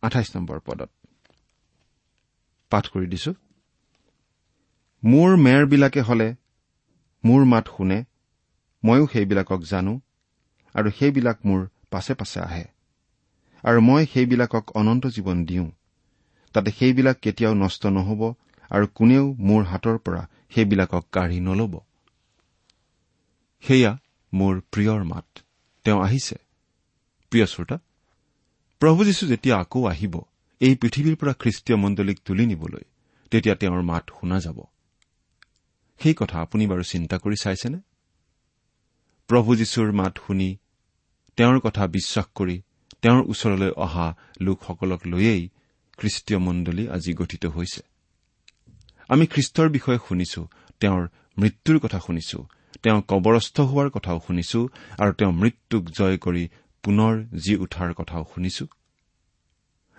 আঠাইছ 0.01 0.36
নম্বৰ 0.36 0.60
পদত। 0.60 0.89
পাঠ 2.72 2.88
কৰি 2.88 3.07
দিছো। 3.07 3.34
মোৰ 5.03 5.36
মেৰবিলাকে 5.38 6.01
হলে 6.01 6.36
মোৰ 7.25 7.46
মাত 7.46 7.65
শুনে 7.77 8.03
ময়ো 8.84 9.07
সেইবিলাকক 9.07 9.62
জানো। 9.62 10.00
আৰু 10.74 10.91
সেইবিলাক 11.00 11.38
মোৰ 11.45 11.67
পাছে 11.91 12.13
পাছে 12.13 12.39
আহে। 12.39 12.65
আৰু 13.63 13.81
মই 13.81 14.05
সেইবিলাকক 14.13 14.71
অনন্ত 14.71 15.07
জীৱন 15.07 15.45
দিওঁ। 15.45 15.71
তাতে 16.53 16.71
সেইবিলাক 16.71 17.17
কেতিয়াও 17.19 17.53
নষ্ট 17.53 17.86
নহব 17.88 18.33
আৰু 18.69 18.88
কোনেও 18.95 19.33
মোৰ 19.33 19.63
হাতৰ 19.63 19.97
পৰা 19.97 20.29
সেইবিলাকক 20.50 21.05
কাঢ়ি 21.12 21.39
নলব। 21.39 21.79
সেয়া 23.62 23.97
মোৰ 24.33 24.62
প্ৰিয়ৰ 24.71 25.03
মাত। 25.03 25.39
তেওঁ 25.83 26.03
আহিছে। 26.03 26.36
প্ৰিয় 27.29 27.45
শ্ৰোতা 27.45 27.77
প্ৰভু 28.79 29.05
যীশু 29.05 29.27
যেতিয়া 29.27 29.57
আকৌ 29.57 29.88
আহিব 29.88 30.21
এই 30.59 30.75
পৃথিৱীৰ 30.75 31.15
পৰা 31.15 31.33
খ্ৰীষ্টীয় 31.33 31.77
মণ্ডলীক 31.77 32.19
তুলি 32.25 32.45
নিবলৈ 32.45 32.81
তেতিয়া 33.31 33.55
তেওঁৰ 33.55 33.81
মাত 33.81 34.03
শুনা 34.19 34.39
যাব। 34.39 34.63
সেই 36.00 36.13
কথা 36.13 36.41
আপুনি 36.41 36.67
বাৰু 36.67 36.83
চিন্তা 36.83 37.17
কৰি 37.17 37.36
চাইছেনে? 37.41 37.79
প্ৰভু 39.29 39.55
যীশুৰ 39.55 39.91
মাত 39.91 40.13
শুনি 40.27 40.50
তেওঁৰ 41.38 41.60
কথা 41.60 41.84
বিশ্বাস 41.88 42.27
কৰি 42.36 42.62
তেওঁৰ 43.01 43.22
ওচৰলৈ 43.31 43.72
অহা 43.86 44.07
লোকসকলক 44.41 45.01
লৈয়েই 45.07 45.43
খ্ৰীষ্টীয় 45.98 46.39
মণ্ডলী 46.39 46.84
আজি 46.88 47.12
গঠিত 47.13 47.43
হৈছে। 47.46 47.81
আমি 49.10 49.25
খ্ৰীষ্টৰ 49.25 49.67
বিষয়ে 49.69 50.00
শুনিছো 50.07 50.41
তেওঁৰ 50.79 51.03
মৃত্যুৰ 51.39 51.77
কথা 51.79 52.00
শুনিছো 52.00 52.39
তেওঁ 52.84 53.00
কবৰস্থ 53.07 53.57
হোৱাৰ 53.60 53.89
কথাও 53.89 54.17
শুনিছো 54.27 54.60
আৰু 54.98 55.12
তেওঁ 55.13 55.31
মৃত্যুক 55.31 55.84
জয় 55.98 56.17
কৰি 56.17 56.43
পুনৰ 56.84 57.13
জি 57.43 57.53
উঠাৰ 57.55 57.93
কথাও 57.93 58.24
শুনিছো। 58.34 58.65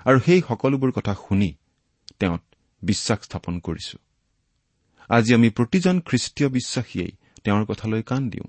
আৰু 0.04 0.18
সেই 0.26 0.40
সকলোবোৰ 0.48 0.90
কথা 0.92 1.14
শুনি 1.14 1.50
তেওঁত 2.20 2.42
বিশ্বাস 2.82 3.18
স্থাপন 3.22 3.54
কৰিছো। 3.58 3.96
আজি 5.10 5.30
আমি 5.34 5.48
প্ৰতিজন 5.50 5.96
খ্ৰীষ্টীয় 6.00 6.48
বিশ্বাসীয়েই 6.48 7.12
তেওঁৰ 7.44 7.64
কথালৈ 7.64 8.02
কাণ 8.02 8.30
দিওঁ। 8.30 8.48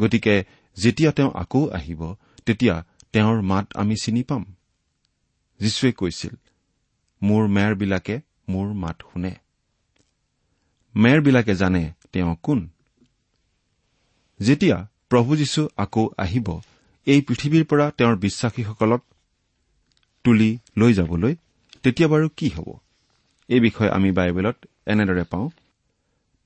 গতিকে 0.00 0.44
যেতিয়া 0.76 1.12
তেওঁ 1.12 1.30
আকৌ 1.34 1.68
আহিব 1.68 2.14
তেতিয়া 2.46 2.84
তেওঁৰ 3.12 3.42
মাত 3.42 3.76
আমি 3.76 3.94
চিনি 4.02 4.22
পাম। 4.22 4.54
যীশুৱে 5.60 5.92
কৈছিল 5.92 6.34
মোৰ 7.22 7.48
মেৰবিলাকে 7.48 8.20
মোৰ 8.48 8.72
মাত 8.72 9.02
শুনে। 9.12 9.34
মেৰবিলাকে 10.96 11.54
জানে 11.54 11.92
তেওঁ 12.12 12.36
কোন। 12.42 12.68
যেতিয়া 14.40 14.88
প্ৰভু 15.08 15.36
যীশু 15.36 15.68
আকৌ 15.76 16.08
আহিব 16.18 16.60
এই 17.06 17.20
পৃথিৱীৰ 17.20 17.64
পৰা 17.64 17.90
তেওঁৰ 17.90 18.16
বিশ্বাসীসকলক 18.16 19.04
তুলি 20.24 20.58
লৈ 20.78 20.94
যাবলৈ 20.94 21.36
তেতিয়া 21.82 22.08
বাৰু 22.08 22.28
কি 22.28 22.48
হ'ব? 22.48 22.78
এই 23.48 23.60
বিষয়ে 23.60 23.90
আমি 23.90 24.10
বাইবেলত 24.10 24.56
এনেদৰে 24.86 25.24
পাওঁ। 25.24 25.50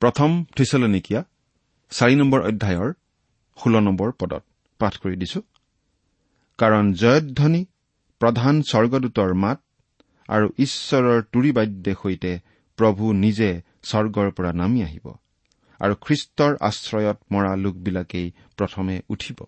প্ৰথম 0.01 0.45
থিচলনিকীয়া 0.57 1.25
চাৰি 1.91 2.17
নম্বৰ 2.17 2.41
অধ্যায়ৰ 2.43 2.93
ষোল্ল 3.59 3.77
নম্বৰ 3.87 4.09
পদত 4.21 4.43
পাঠ 4.81 4.95
কৰি 5.03 5.17
দিছো। 5.17 5.41
কাৰণ 6.59 6.85
জয়ধ্বনি 7.01 7.63
প্ৰধান 8.21 8.55
স্বৰ্গদূতৰ 8.71 9.33
মাত 9.45 9.59
আৰু 10.29 10.47
ঈশ্বৰৰ 10.59 11.19
তুৰিবাদ্যে 11.33 11.93
সৈতে 12.03 12.33
প্ৰভু 12.79 13.05
নিজে 13.25 13.51
স্বৰ্গৰ 13.91 14.29
পৰা 14.37 14.51
নামি 14.53 14.81
আহিব 14.83 15.07
আৰু 15.81 15.95
খ্ৰীষ্টৰ 16.05 16.53
আশ্ৰয়ত 16.61 17.19
মৰা 17.33 17.53
লোকবিলাকেই 17.57 18.29
প্ৰথমে 18.57 18.97
উঠিব। 19.09 19.39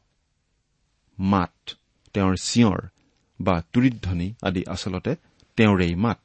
মাত 1.19 1.57
তেওঁৰ 2.15 2.35
চিঞৰ 2.43 2.81
বা 3.41 3.55
তুৰিধ্বনি 3.73 4.29
আদি 4.43 4.63
আচলতে 4.67 5.13
তেওঁৰেই 5.59 5.95
মাত। 5.97 6.23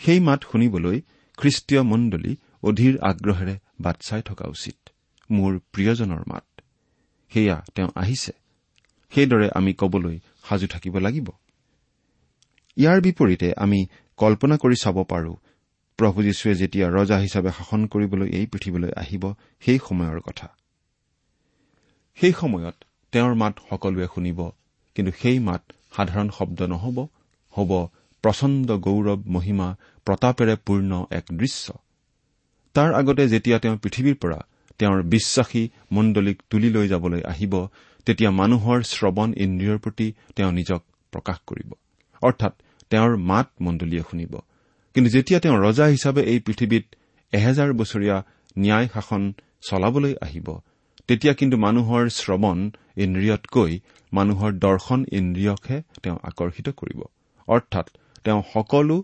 সেই 0.00 0.20
মাত 0.20 0.40
শুনিবলৈ 0.50 0.98
খ্ৰীষ্টীয় 1.38 1.82
মণ্ডলী 1.82 2.32
অধীৰ 2.62 2.94
আগ্ৰহেৰে 3.02 3.54
বাট 3.80 3.96
চাই 4.00 4.22
থকা 4.22 4.44
উচিত 4.48 4.78
মোৰ 5.30 5.52
প্ৰিয়জনৰ 5.72 6.22
মাত। 6.26 6.53
সেয়া 7.34 7.56
তেওঁ 7.74 7.90
আহিছে। 7.94 8.32
সেইদৰে 9.12 9.48
আমি 9.54 9.72
কবলৈ 9.72 10.18
সাজু 10.48 10.66
থাকিব 10.66 10.98
লাগিব। 10.98 11.28
ইয়াৰ 12.76 13.00
বিপৰীতে 13.00 13.48
আমি 13.56 13.86
কল্পনা 14.16 14.56
কৰি 14.56 14.76
চাব 14.82 14.96
পাৰো 15.02 15.34
প্ৰভু 15.98 16.22
যীশুৱে 16.22 16.54
যেতিয়া 16.54 16.86
ৰজা 16.90 17.18
হিচাপে 17.18 17.50
শাসন 17.50 17.86
কৰিবলৈ 17.86 18.28
এই 18.28 18.46
পৃথিৱীলৈ 18.46 18.90
আহিব 18.96 19.24
সেই 19.60 19.78
সময়ৰ 19.88 20.20
কথা। 20.20 20.48
সেই 22.14 22.32
সময়ত 22.32 22.76
তেওঁৰ 23.12 23.34
মাত 23.34 23.54
সকলোৱে 23.70 24.06
শুনিব 24.14 24.50
কিন্তু 24.94 25.12
সেই 25.22 25.38
মাত 25.38 25.62
সাধাৰণ 25.96 26.28
শব্দ 26.38 26.62
নহ'ব 26.62 26.98
হ'ব 27.54 27.70
প্ৰচণ্ড 28.24 28.68
গৌৰৱ 28.86 29.20
মহিমা 29.26 29.68
প্ৰতাপেৰে 30.04 30.56
পূৰ্ণ 30.66 31.06
এক 31.10 31.24
দৃশ্য। 31.32 31.72
তাৰ 32.74 32.94
আগতে 32.94 33.28
যেতিয়া 33.28 33.58
তেওঁ 33.58 33.76
পৃথিৱীৰ 33.78 34.14
পৰা 34.14 34.38
তেওঁৰ 34.80 35.00
বিশ্বাসী 35.02 35.62
মণ্ডলীক 35.92 36.36
তুলি 36.50 36.68
লৈ 36.70 36.86
যাবলৈ 36.88 37.22
আহিব 37.32 37.54
তেতিয়া 38.06 38.30
মানুহৰ 38.40 38.78
শ্ৰৱণ 38.92 39.28
ইন্দ্ৰিয়ৰ 39.44 39.78
প্ৰতি 39.78 40.06
তেওঁ 40.36 40.52
নিজক 40.52 40.80
প্ৰকাশ 41.12 41.38
কৰিব। 41.46 41.70
অৰ্থাৎ 42.22 42.52
তেওঁৰ 42.90 43.12
মাত 43.30 43.46
মণ্ডলীয়ে 43.60 44.04
শুনিব। 44.10 44.34
কিন্তু 44.96 45.08
যেতিয়া 45.10 45.38
তেওঁ 45.40 45.56
ৰজা 45.58 45.86
হিচাপে 45.86 46.22
এই 46.32 46.38
পৃথিৱীত 46.46 46.84
এহেজাৰ 47.32 47.70
বছৰীয়া 47.72 48.16
ন্যায় 48.56 48.88
শাসন 48.94 49.22
চলাবলৈ 49.60 50.14
আহিব 50.20 50.48
তেতিয়া 51.08 51.32
কিন্তু 51.34 51.56
মানুহৰ 51.56 52.02
শ্ৰৱণ 52.18 52.58
ইন্দ্ৰিয়তকৈ 52.96 53.72
মানুহৰ 54.12 54.50
দৰ্শন 54.64 55.00
ইন্দ্ৰিয়কহে 55.12 55.78
তেওঁ 56.02 56.18
আকৰ্ষিত 56.22 56.68
কৰিব। 56.80 57.00
অৰ্থাৎ 57.48 57.86
তেওঁ 58.24 58.40
সকলো 58.52 58.96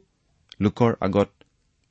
লোকৰ 0.60 0.90
আগত 1.00 1.28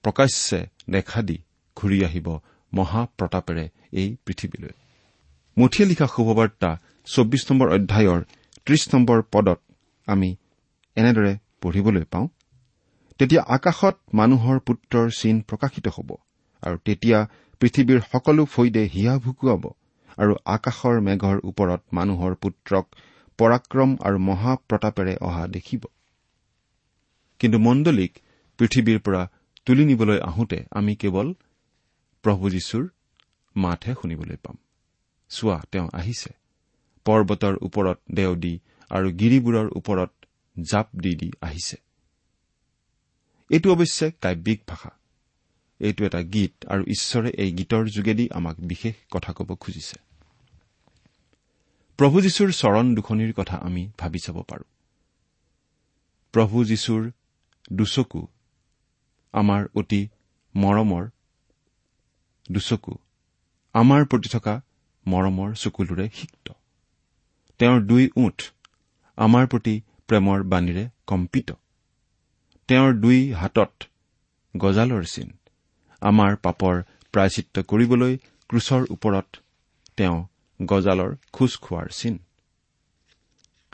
প্ৰকাশ্যে 0.03 0.59
দেখা 0.89 1.19
দি 1.21 1.37
ঘূৰি 1.77 1.99
আহিব। 2.05 2.27
মহাপ্ৰতাপেৰে 2.71 3.65
এই 3.93 4.09
পৃথিৱীলৈ। 4.25 4.73
মুঠিয়ে 5.57 5.85
লিখা 5.89 6.07
শুভবাৰ্তা 6.07 6.69
চৌব্বিছ 7.07 7.43
নম্বৰ 7.49 7.67
অধ্যায়ৰ 7.75 8.19
ত্ৰিশ 8.67 8.83
নম্বৰ 8.93 9.19
পদত 9.33 9.59
আমি 10.07 10.29
এনেদৰে 10.97 11.33
পঢ়িবলৈ 11.61 12.05
পাওঁ 12.11 12.27
তেতিয়া 13.19 13.41
আকাশত 13.57 13.95
মানুহৰ 14.13 14.57
পুত্ৰৰ 14.67 15.07
চিন 15.11 15.35
প্ৰকাশিত 15.49 15.85
হ'ব 15.95 16.09
আৰু 16.63 16.77
তেতিয়া 16.85 17.17
পৃথিৱীৰ 17.61 17.99
সকলো 18.11 18.43
ফৈদে 18.45 18.83
হিয়া 18.93 19.13
ভুকুৱাব 19.17 19.63
আৰু 20.17 20.33
আকাশৰ 20.45 20.95
মেঘৰ 21.01 21.37
ওপৰত 21.43 21.81
মানুহৰ 21.91 22.31
পুত্ৰক 22.43 22.85
পৰাক্ৰম 23.39 23.89
আৰু 24.01 24.17
মহাপ্ৰতাপেৰে 24.19 25.13
অহা 25.21 25.43
দেখিব। 25.47 25.83
কিন্তু 27.41 27.57
মণ্ডলীক 27.59 28.11
পৃথিৱীৰ 28.59 28.99
পৰা 28.99 29.21
তুলি 29.67 29.83
নিবলৈ 29.85 30.19
আহোঁতে 30.21 30.57
আমি 30.71 30.93
কেৱল 30.95 31.27
প্ৰভু 32.23 32.49
যীশুৰ 32.49 32.89
মাতহে 33.55 33.93
শুনিবলৈ 34.01 34.35
পাম। 34.35 34.57
চোৱা 35.29 35.63
তেওঁ 35.71 35.89
আহিছে। 35.93 36.29
পৰ্বতৰ 37.05 37.57
ওপৰত 37.61 37.99
দেও 38.11 38.35
দি 38.35 38.59
আৰু 38.89 39.11
গিৰিবোৰৰ 39.11 39.69
ওপৰত 39.75 40.11
জাপ 40.71 40.95
দি 40.95 41.15
দি 41.15 41.31
আহিছে। 41.41 41.77
এইটো 43.49 43.75
অৱশ্যে 43.75 44.11
কাব্যিক 44.11 44.61
ভাষা। 44.67 44.89
এইটো 45.79 46.05
এটা 46.05 46.21
গীত 46.21 46.65
আৰু 46.65 46.83
ঈশ্বৰে 46.83 47.29
এই 47.29 47.51
গীতৰ 47.51 47.87
যোগেদি 47.87 48.29
আমাক 48.31 48.55
বিশেষ 48.59 48.95
কথা 49.11 49.33
ক'ব 49.33 49.55
খুজিছে। 49.55 49.95
প্ৰভু 51.97 52.21
যীশুৰ 52.21 52.51
চৰণ 52.51 52.95
দুখনিৰ 52.95 53.33
কথা 53.33 53.57
আমি 53.57 53.91
ভাবি 53.97 54.19
চাব 54.19 54.41
পাৰো। 54.41 54.63
প্ৰভু 56.31 56.65
যীশুৰ 56.65 57.11
দুচকু 57.73 58.27
আমাৰ 59.33 59.67
অতি 59.75 60.07
মৰমৰ 60.55 61.09
দুচকু। 62.49 62.93
আমাৰ 63.75 64.05
প্ৰতি 64.05 64.29
থকা 64.29 64.53
মৰমৰ 65.05 65.49
চকুলোৰে 65.55 66.05
সিক্ত। 66.13 66.47
তেওঁৰ 67.59 67.79
দুই 67.81 68.03
ওঠ 68.17 68.37
আমাৰ 69.17 69.47
প্ৰতি 69.47 69.75
প্ৰেমৰ 70.07 70.39
বাণীৰে 70.43 70.83
কম্পিত। 71.07 71.49
তেওঁৰ 72.69 72.91
দুই 72.93 73.19
হাতত 73.33 73.73
গজালৰ 74.57 75.03
চিন 75.05 75.29
আমাৰ 76.01 76.35
পাপৰ 76.45 76.75
প্ৰায়চিত্ৰ 77.13 77.63
কৰিবলৈ 77.63 78.13
ক্ৰুচৰ 78.49 78.81
ওপৰত 78.95 79.27
তেওঁ 79.97 80.17
গজালৰ 80.59 81.11
খোজ 81.33 81.51
খোৱাৰ 81.61 81.87
চিন। 81.91 82.15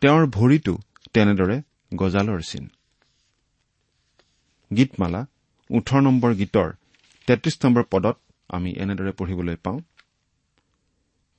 তেওঁৰ 0.02 0.24
ভৰিটো 0.28 0.74
তেনেদৰে 1.14 1.58
গজালৰ 1.96 2.42
চিন। 2.42 2.66
গীতমালা 4.72 5.22
ওঠৰ 5.70 6.02
নম্বৰ 6.02 6.32
গীতৰ 6.36 6.70
তেত্ৰিশ 7.28 7.56
নম্বৰ 7.64 7.84
পদত 7.90 8.25
আমি 8.50 8.70
এনেদৰে 8.74 9.12
পঢ়িবলৈ 9.12 9.56
পাওঁ। 9.56 9.80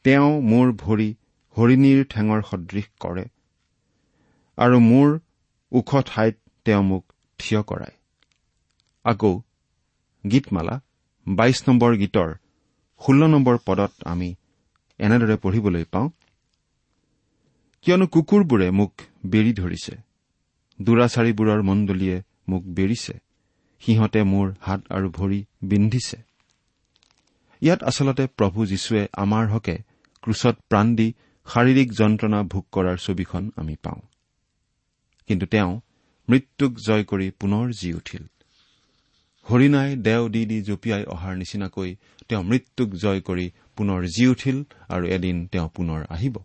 তেওঁ 0.04 0.30
মোৰ 0.42 0.66
ভৰি 0.72 1.08
হৰিণীৰ 1.56 2.00
ঠেঙৰ 2.04 2.40
সদৃশ 2.50 2.86
কৰে 3.00 3.24
আৰু 4.58 4.76
মোৰ 4.80 5.08
ওখ 5.72 5.90
ঠাইত 6.06 6.36
তেওঁ 6.66 6.82
মোক 6.82 7.04
থিয় 7.40 7.60
কৰায়। 7.62 7.96
আকৌ 9.04 9.32
গীতমালা 10.24 10.76
বাইশ 11.26 11.58
নম্বৰ 11.68 11.92
গীতৰ 11.96 12.30
ষোল্ল 13.00 13.22
নম্বৰ 13.26 13.56
পদত 13.66 13.92
আমি 14.04 14.28
এনেদৰে 15.00 15.36
পঢ়িবলৈ 15.36 15.84
পাওঁ 15.84 16.08
কিয়নো 17.86 18.06
কুকুৰবোৰে 18.06 18.68
মোক 18.70 18.92
বেৰি 19.26 19.52
ধৰিছে 19.52 19.94
দুৰাচাৰীবোৰৰ 20.78 21.60
মণ্ডলীয়ে 21.62 22.16
মোক 22.48 22.62
বেৰিছে 22.74 23.14
সিহঁতে 23.82 24.20
মোৰ 24.22 24.46
হাত 24.60 24.80
আৰু 24.90 25.08
ভৰি 25.10 25.38
বিন্ধিছে। 25.62 26.18
ইয়াত 27.62 27.82
আচলতে 27.82 28.26
প্ৰভু 28.26 28.66
যীশুৱে 28.66 29.08
আমাৰ 29.12 29.46
হকে 29.48 29.76
ক্ৰুচত 30.22 30.56
প্ৰাণ 30.68 30.96
দি 30.96 31.14
শাৰীৰিক 31.46 31.92
যন্ত্ৰণা 31.92 32.42
ভোগ 32.42 32.64
কৰাৰ 32.72 32.96
ছবিখন 32.96 33.50
আমি 33.56 33.76
পাওঁ। 33.82 34.00
কিন্তু 35.26 35.46
তেওঁ 35.46 35.80
মৃত্যুক 36.28 36.72
জয় 36.86 37.04
কৰি 37.04 37.30
পুনৰ 37.30 37.70
জি 37.70 37.92
উঠিল। 37.92 38.24
হৰিণাই 39.46 39.96
দেও 39.96 40.28
দি 40.28 40.46
দি 40.46 40.62
জঁপিয়াই 40.62 41.04
অহাৰ 41.04 41.36
নিচিনাকৈ 41.36 41.96
তেওঁ 42.28 42.42
মৃত্যুক 42.42 42.90
জয় 42.94 43.20
কৰি 43.20 43.50
পুনৰ 43.76 44.06
জি 44.06 44.26
উঠিল 44.26 44.64
আৰু 44.88 45.06
এদিন 45.06 45.46
তেওঁ 45.46 45.68
পুনৰ 45.68 46.00
আহিব। 46.08 46.36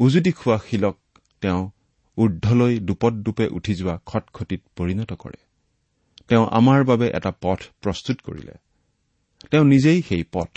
উজুতি 0.00 0.32
খোৱা 0.32 0.58
শিলক 0.58 0.96
তেওঁ 1.40 1.70
ঊৰ্ধলৈ 2.18 2.78
দুপদূপে 2.78 3.46
উঠি 3.48 3.74
যোৱা 3.74 3.98
খটখটিত 4.06 4.60
পৰিণত 4.76 5.12
কৰে। 5.12 5.38
তেওঁ 6.28 6.46
আমাৰ 6.50 6.84
বাবে 6.84 7.06
এটা 7.14 7.32
পথ 7.40 7.60
প্ৰস্তুত 7.80 8.20
কৰিলে। 8.22 8.54
তেওঁ 9.50 9.64
নিজেই 9.64 10.02
সেই 10.02 10.24
পথ 10.32 10.52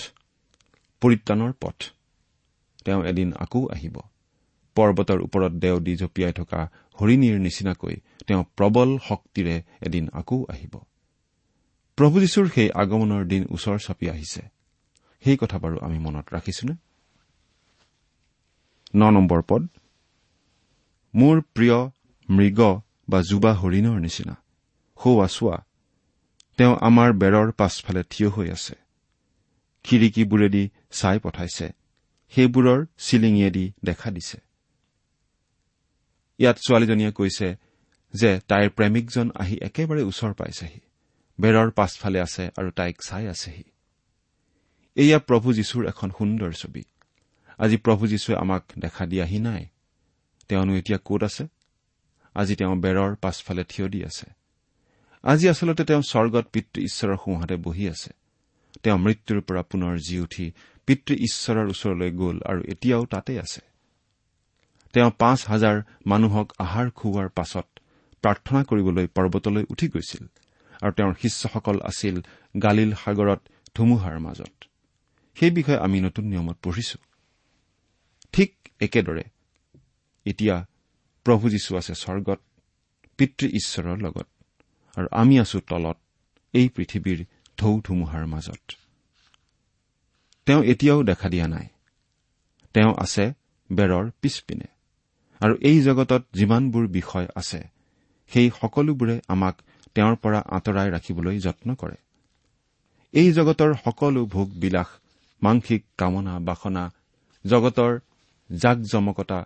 পৰিত্ৰাণৰ 1.02 1.54
পথ। 1.62 1.78
তেওঁ 2.86 3.06
এদিন 3.06 3.34
আকৌ 3.34 3.68
আহিব। 3.68 3.96
পৰ্বতৰ 4.76 5.20
ওপৰত 5.22 5.52
দেও 5.52 5.80
দি 5.80 5.96
জঁপিয়াই 5.96 6.34
থকা 6.34 6.70
হৰিণীৰ 7.02 7.40
নিচিনাকৈ 7.40 7.96
তেওঁ 8.28 8.44
প্ৰবল 8.58 9.00
শক্তিৰে 9.08 9.64
এদিন 9.82 10.10
আকৌ 10.14 10.46
আহিব। 10.50 10.74
প্ৰভু 11.98 12.20
যীশুৰ 12.20 12.48
সেই 12.50 12.70
আগমনৰ 12.72 13.24
দিন 13.26 13.44
ওচৰ 13.52 13.78
চাপি 13.80 14.10
আহিছে। 14.10 14.42
সেই 15.24 15.38
কথা 15.38 15.58
বাৰু 15.60 15.78
আমি 15.82 16.00
মনত 16.00 16.26
ৰাখিছোনে? 16.34 16.76
ন 18.96 19.10
নম্বৰ 19.10 19.42
পদ। 19.48 19.68
মোৰ 21.16 21.42
প্ৰিয় 21.42 21.78
মৃগ 22.30 22.60
বা 23.10 23.20
যুৱা 23.22 23.54
হৰিণৰ 23.54 24.00
নিচিনা। 24.00 24.36
সৌৱা 25.04 25.28
চোৱা। 25.28 25.58
তেওঁ 26.58 26.78
আমাৰ 26.82 27.14
বেৰৰ 27.14 27.52
পাছফালে 27.52 28.04
থিয় 28.10 28.30
হৈ 28.30 28.52
আছে। 28.52 28.76
খিৰিকীবোৰেদি 29.84 30.70
চাই 30.92 31.20
পঠাইছে। 31.20 31.72
সেইবোৰৰ 32.32 32.86
চিলিঙিয়েদি 32.98 33.74
দেখা 33.84 34.12
দিছে। 34.12 34.38
ইয়াত 36.38 36.58
ছোৱালীজনীয়ে 36.58 37.12
কৈছে 37.12 37.56
যে 38.14 38.40
তাইৰ 38.48 38.70
প্ৰেমিকজন 38.70 39.32
আহি 39.36 39.58
একেবাৰে 39.62 40.04
ওচৰ 40.04 40.34
পাইছেহি। 40.34 40.80
বেৰৰ 41.42 41.72
পাছফালে 41.72 42.22
আছে 42.22 42.50
আৰু 42.58 42.72
তাইক 42.72 43.02
চাই 43.08 43.28
আছেহি। 43.28 43.64
এয়া 44.96 45.20
প্ৰভু 45.20 45.54
যীশুৰ 45.54 45.88
এখন 45.88 46.10
সুন্দৰ 46.10 46.52
ছবি। 46.52 46.84
আজি 47.58 47.78
প্ৰভু 47.78 48.08
যীশুৱে 48.08 48.36
আমাক 48.36 48.64
দেখা 48.80 49.06
দিয়াহি 49.06 49.40
নাই। 49.40 49.66
তেওঁনো 50.48 50.76
এতিয়া 50.76 51.00
কত 51.06 51.24
আছে? 51.24 51.48
আজি 52.34 52.56
তেওঁ 52.56 52.76
বেৰৰ 52.76 53.16
পাছফালে 53.16 53.64
থিয় 53.64 53.90
দি 53.90 54.06
আছে। 54.06 54.43
আজি 55.24 55.46
আচলতে 55.50 55.84
তেওঁ 55.86 56.02
স্বৰ্গত 56.02 56.46
পিতৃ 56.54 56.80
ঈশ্বৰৰ 56.82 57.18
সোঁহাতে 57.18 57.56
বহি 57.56 57.86
আছে। 57.90 58.12
তেওঁ 58.84 58.98
মৃত্যুৰ 58.98 59.40
পৰা 59.48 59.62
পুনৰ 59.62 59.94
জি 60.08 60.16
উঠি 60.20 60.46
পিতৃ 60.88 61.14
ঈশ্বৰৰ 61.28 61.68
ওচৰলৈ 61.70 62.12
গ'ল 62.12 62.38
আৰু 62.50 62.62
এতিয়াও 62.64 63.04
তাতে 63.06 63.34
আছে। 63.40 63.62
তেওঁ 64.94 65.12
পাঁচ 65.20 65.40
হাজাৰ 65.48 65.76
মানুহক 66.06 66.48
আহাৰ 66.60 66.88
খুওৱাৰ 66.90 67.30
পাছত 67.30 67.68
প্ৰাৰ্থনা 68.24 68.64
কৰিবলৈ 68.64 69.06
পৰ্বতলৈ 69.08 69.64
উঠি 69.74 69.88
গৈছিল 69.88 70.24
আৰু 70.82 70.92
তেওঁৰ 70.92 71.14
শিষ্যসকল 71.22 71.78
আছিল 71.82 72.16
গালিল 72.64 72.92
সাগৰত 72.94 73.42
ধুমুহাৰ 73.76 74.20
মাজত। 74.20 74.56
সেই 75.38 75.52
বিষয়ে 75.52 75.84
আমি 75.86 75.98
নতুন 76.02 76.26
নিয়মত 76.26 76.58
পঢ়িছো। 76.64 76.98
ঠিক 78.34 78.52
একেদৰে 78.80 79.24
এতিয়া 80.26 80.56
প্ৰভু 81.26 81.46
যীশু 81.50 81.72
আছে 81.80 81.94
স্বৰ্গত 81.94 82.40
পিতৃ 83.20 83.46
ঈশ্বৰৰ 83.60 83.98
লগত। 84.02 84.28
আৰু 84.98 85.08
আমি 85.12 85.36
আছো 85.40 85.60
তলত 85.60 85.98
এই 86.54 86.68
পৃথিৱীৰ 86.70 87.20
ঢৌ 87.58 87.74
ধুমুহাৰ 87.82 88.26
মাজত। 88.26 88.64
তেওঁ 90.46 90.62
এতিয়াও 90.64 91.04
দেখা 91.04 91.28
দিয়া 91.30 91.48
নাই। 91.48 91.68
তেওঁ 92.74 92.94
আছে 92.98 93.26
বেৰৰ 93.70 94.06
পিছপিনে। 94.22 94.68
আৰু 95.42 95.54
এই 95.62 95.78
জগতত 95.82 96.22
যিমানবোৰ 96.34 96.88
বিষয় 96.88 97.28
আছে 97.36 97.62
সেই 98.32 98.48
সকলোবোৰে 98.62 99.16
আমাক 99.28 99.56
তেওঁৰ 99.96 100.16
পৰা 100.16 100.40
আঁতৰাই 100.50 100.90
ৰাখিবলৈ 100.90 101.40
যত্ন 101.40 101.76
কৰে। 101.76 101.98
এই 103.14 103.32
জগতৰ 103.32 103.72
সকলো 103.86 104.26
ভোগ 104.26 104.50
বিলাস 104.50 104.90
মাংসিক 105.42 105.82
কামনা 105.98 106.40
বাসনা 106.40 106.84
জগতৰ 107.46 107.94
জাক 108.50 108.78
জমকতা 108.82 109.40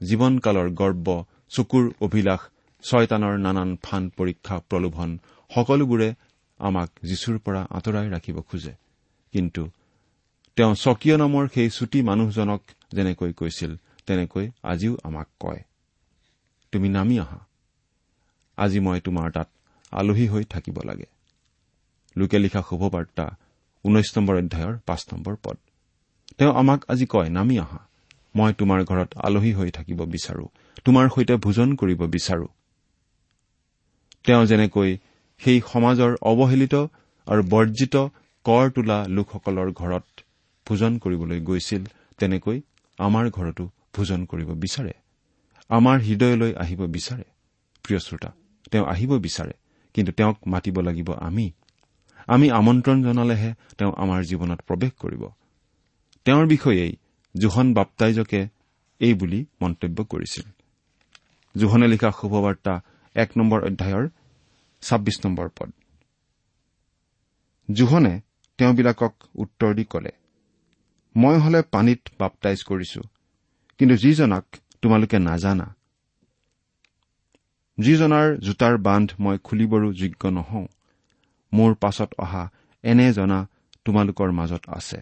জীৱনকালৰ 0.00 0.68
গৰ্ব 0.70 1.06
চকুৰ 1.48 1.84
অভিলাষ 2.00 2.40
ছয়তানৰ 2.90 3.38
নানান 3.38 3.76
ফান 3.82 4.10
পৰীক্ষা 4.16 4.58
প্ৰলোভন 4.58 5.18
সকলোবোৰে 5.54 6.14
আমাক 6.58 6.90
যীশুৰ 7.04 7.38
পৰা 7.38 7.66
আঁতৰাই 7.70 8.10
ৰাখিব 8.10 8.40
খোজে। 8.40 8.72
কিন্তু 9.32 9.70
তেওঁ 10.56 10.74
স্বকীয় 10.74 11.16
নামৰ 11.16 11.48
সেই 11.54 11.70
চুটি 11.70 12.02
মানুহজনক 12.02 12.62
যেনেকৈ 12.92 13.32
কৈছিল 13.32 13.76
তেনেকৈ 14.06 14.50
আজিও 14.62 14.96
আমাক 15.04 15.28
কয়। 15.40 15.62
তুমি 16.72 16.88
নামি 16.88 17.20
আহা। 17.20 17.38
আজি 18.56 18.80
মই 18.80 19.00
তোমাৰ 19.00 19.30
তাত 19.30 19.48
আলহী 19.90 20.28
হৈ 20.28 20.44
থাকিব 20.44 20.80
লাগে। 20.84 21.06
লোকে 22.16 22.38
লিখা 22.38 22.62
শুভবাৰ্তা 22.70 23.36
ঊনৈশ 23.84 24.18
নম্বৰ 24.18 24.36
অধ্যায়ৰ 24.36 24.78
পাঁচ 24.86 25.06
নম্বৰ 25.12 25.36
পদ। 25.42 25.56
তেওঁ 26.38 26.52
আমাক 26.54 26.84
আজি 26.88 27.06
কয় 27.06 27.28
নামি 27.28 27.58
আহা। 27.58 27.78
মই 28.36 28.52
তোমাৰ 28.52 28.84
ঘৰত 28.84 29.16
আলহী 29.16 29.52
হৈ 29.52 29.70
থাকিব 29.70 30.04
বিচাৰো। 30.04 30.48
তোমাৰ 30.84 31.08
সৈতে 31.08 31.36
ভোজন 31.36 31.74
কৰিব 31.74 32.06
বিচাৰো। 32.06 32.46
তেওঁ 34.24 34.44
যেনেকৈ 34.44 34.90
সেই 35.40 35.58
সমাজৰ 35.72 36.12
অৱহেলিত 36.22 36.74
আৰু 37.26 37.42
বৰ্জিত 37.48 37.94
কৰ 38.44 38.64
তোলা 38.70 38.98
লোকসকলৰ 39.08 39.68
ঘৰত 39.72 40.04
ভোজন 40.66 40.92
কৰিবলৈ 40.98 41.40
গৈছিল 41.40 41.82
তেনেকৈ 42.18 42.58
আমাৰ 42.98 43.24
ঘৰতো 43.30 43.64
ভোজন 43.94 44.20
কৰিব 44.24 44.50
বিচাৰে। 44.54 44.94
আমাৰ 45.70 45.96
হৃদয়লৈ 46.00 46.52
আহিব 46.54 46.80
বিচাৰে। 46.86 47.26
প্ৰিয় 47.84 47.98
শ্ৰোতা 47.98 48.30
তেওঁ 48.70 48.86
আহিব 48.86 49.10
বিচাৰে 49.18 49.54
কিন্তু 49.94 50.12
তেওঁক 50.12 50.36
মাতিব 50.46 50.76
লাগিব 50.80 51.08
আমি। 51.20 51.46
আমি 52.26 52.46
আমন্ত্ৰণ 52.50 52.98
জনালেহে 53.02 53.50
তেওঁ 53.78 53.92
আমাৰ 53.96 54.20
জীৱনত 54.24 54.60
প্ৰৱেশ 54.68 54.92
কৰিব। 55.00 55.22
তেওঁৰ 56.26 56.46
বিষয়েই 56.46 56.92
জোহন 57.34 57.66
বাপ্তাইজকে 57.74 58.40
এই 59.00 59.14
বুলি 59.14 59.40
মন্তব্য 59.62 59.98
কৰিছিল। 60.04 60.44
জোহনে 61.54 61.86
লিখা 61.88 62.10
শুভবাৰ্তা 62.10 62.74
এক 63.14 63.30
নম্বৰ 63.38 63.60
অধ্যায়ৰ 63.64 64.04
ছাব্বিছ 64.82 65.16
নম্বৰ 65.26 65.48
পদ। 65.56 65.70
জোহনে 67.68 68.14
তেওঁবিলাকক 68.58 69.14
উত্তৰ 69.34 69.70
দি 69.74 69.84
কলে 69.84 70.12
মই 71.14 71.36
হলে 71.38 71.60
পানীত 71.74 72.00
বাপটাইজ 72.18 72.60
কৰিছো 72.62 73.00
কিন্তু 73.80 73.94
যিজনাক 73.96 74.44
তোমালোকে 74.82 75.18
নাজানা 75.18 75.68
যিজনাৰ 77.78 78.26
জোতাৰ 78.36 78.74
বান্ধ 78.78 79.08
মই 79.20 79.36
খুলিবৰো 79.46 79.88
যোগ্য 79.92 80.22
নহওঁ 80.28 80.66
মোৰ 81.52 81.72
পাছত 81.74 82.10
অহা 82.18 82.44
এনে 82.84 83.06
জনা 83.12 83.38
তোমালোকৰ 83.84 84.30
মাজত 84.32 84.62
আছে। 84.68 84.98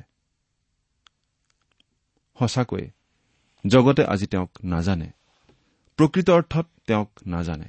সঁচাকৈয়ে 2.39 2.87
জগতে 3.65 4.03
আজি 4.05 4.27
তেওঁক 4.27 4.51
নাজানে 4.65 5.09
প্ৰকৃত 5.99 6.29
অৰ্থত 6.31 6.67
তেওঁক 6.87 7.11
নাজানে। 7.27 7.69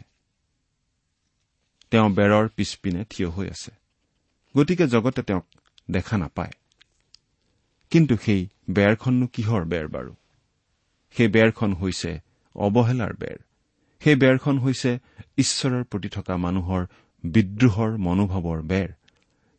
তেওঁ 1.93 2.09
বেৰৰ 2.09 2.47
পিছপিনে 2.55 3.05
থিয় 3.09 3.29
হৈ 3.29 3.47
আছে। 3.49 3.71
গতিকে 4.57 4.87
জগতে 4.87 5.21
তেওঁক 5.21 5.45
দেখা 5.91 6.17
নাপায়। 6.17 6.51
কিন্তু 7.91 8.17
সেই 8.17 8.47
বেৰখননো 8.69 9.27
কিহৰ 9.27 9.65
বেৰ 9.65 9.87
বাৰু? 9.87 10.15
সেই 11.11 11.27
বেৰখন 11.27 11.73
হৈছে 11.73 12.19
অৱহেলাৰ 12.55 13.13
বেৰ। 13.13 13.37
সেই 13.99 14.15
বেৰখন 14.15 14.59
হৈছে 14.59 14.99
ঈশ্বৰৰ 15.37 15.83
প্ৰতি 15.83 16.09
থকা 16.09 16.37
মানুহৰ 16.37 16.85
বিদ্ৰোহৰ 17.23 17.97
মনোভাৱৰ 17.97 18.61
বেৰ। 18.61 18.89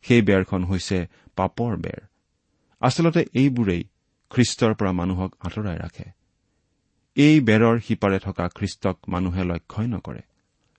সেই 0.03 0.21
বেৰখন 0.21 0.63
হৈছে 0.63 1.07
পাপৰ 1.35 1.77
বেৰ। 1.77 2.01
আচলতে 2.81 3.25
এইবোৰেই 3.33 3.83
খ্ৰীষ্টৰ 4.29 4.73
পৰা 4.73 4.91
মানুহক 4.91 5.35
আঁতৰাই 5.39 5.77
ৰাখে। 5.77 6.03
এই 7.15 7.39
বেৰৰ 7.39 7.79
সিপাৰে 7.79 8.19
থকা 8.19 8.49
খ্ৰীষ্টক 8.55 8.97
মানুহে 9.07 9.43
লক্ষ্যই 9.43 9.87
নকৰে। 9.87 10.21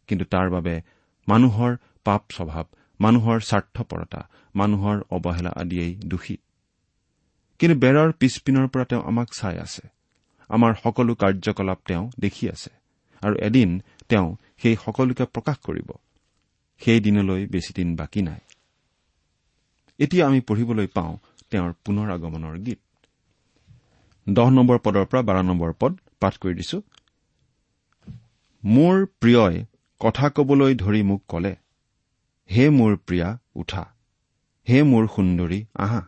কিন্তু 0.07 0.25
তাৰ 0.25 0.51
বাবে 0.51 0.96
মানুহৰ 1.29 1.77
পাপ 2.05 2.23
স্বভাৱ 2.33 2.65
মানুহৰ 3.01 3.41
স্বাৰ্থপৰতা 3.41 4.21
মানুহৰ 4.55 4.97
অৱহেলা 5.11 5.51
আদিয়েই 5.57 5.95
দোষী। 5.95 6.37
কিন্তু 7.59 7.79
বেৰৰ 7.79 8.12
পিছপিনৰ 8.12 8.67
পৰা 8.69 8.85
তেওঁ 8.85 9.03
আমাক 9.03 9.29
চাই 9.33 9.59
আছে। 9.59 9.83
আমাৰ 10.49 10.75
সকলো 10.83 11.15
কাৰ্যকলাপ 11.15 11.79
তেওঁ 11.87 12.11
দেখি 12.21 12.51
আছে। 12.51 12.71
আৰু 13.23 13.35
এদিন 13.37 13.83
তেওঁ 14.09 14.37
সেই 14.62 14.77
সকলোকে 14.85 15.25
প্ৰকাশ 15.25 15.57
কৰিব। 15.62 15.91
সেই 16.79 17.01
দিনলৈ 17.01 17.47
বেছিদিন 17.47 17.97
বাকী 17.97 18.23
নাই। 18.23 18.41
এতিয়া 19.99 20.27
আমি 20.27 20.41
পঢ়িবলৈ 20.41 20.87
পাওঁ 20.87 21.17
তেওঁৰ 21.51 21.73
পুনৰ 21.85 22.11
আগমনৰ 22.11 22.59
গীত। 22.59 22.79
দহ 24.29 24.51
নম্বৰ 24.51 24.79
পদৰ 24.79 25.05
পৰা 25.05 25.23
বাৰ 25.23 25.43
নম্বৰ 25.43 25.73
পদ 25.81 25.93
পাঠ 26.21 26.35
কৰি 26.39 26.55
দিছো। 26.55 26.83
মোৰ 28.65 29.07
প্ৰিয়ই 29.21 29.65
কথা 30.01 30.27
কবলৈ 30.29 30.75
ধৰি 30.75 31.03
মোক 31.03 31.23
কলে 31.29 31.53
হে 32.51 32.65
মোৰ 32.71 32.97
প্ৰিয়া 32.97 33.29
উঠা। 33.55 33.85
হে 34.69 34.83
মোৰ 34.83 35.05
সুন্দৰী 35.09 35.61
আহা। 35.75 36.03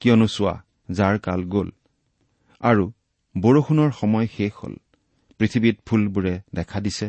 কিয়নো 0.00 0.26
চোৱা 0.26 0.54
যাৰ 0.90 1.18
কাল 1.18 1.44
গ'ল। 1.44 1.68
আৰু 2.60 2.84
বৰষুণৰ 3.36 3.90
সময় 4.00 4.26
শেষ 4.36 4.52
হ'ল। 4.52 4.74
পৃথিৱীত 5.38 5.76
ফুলবোৰে 5.86 6.34
দেখা 6.54 6.80
দিছে 6.80 7.06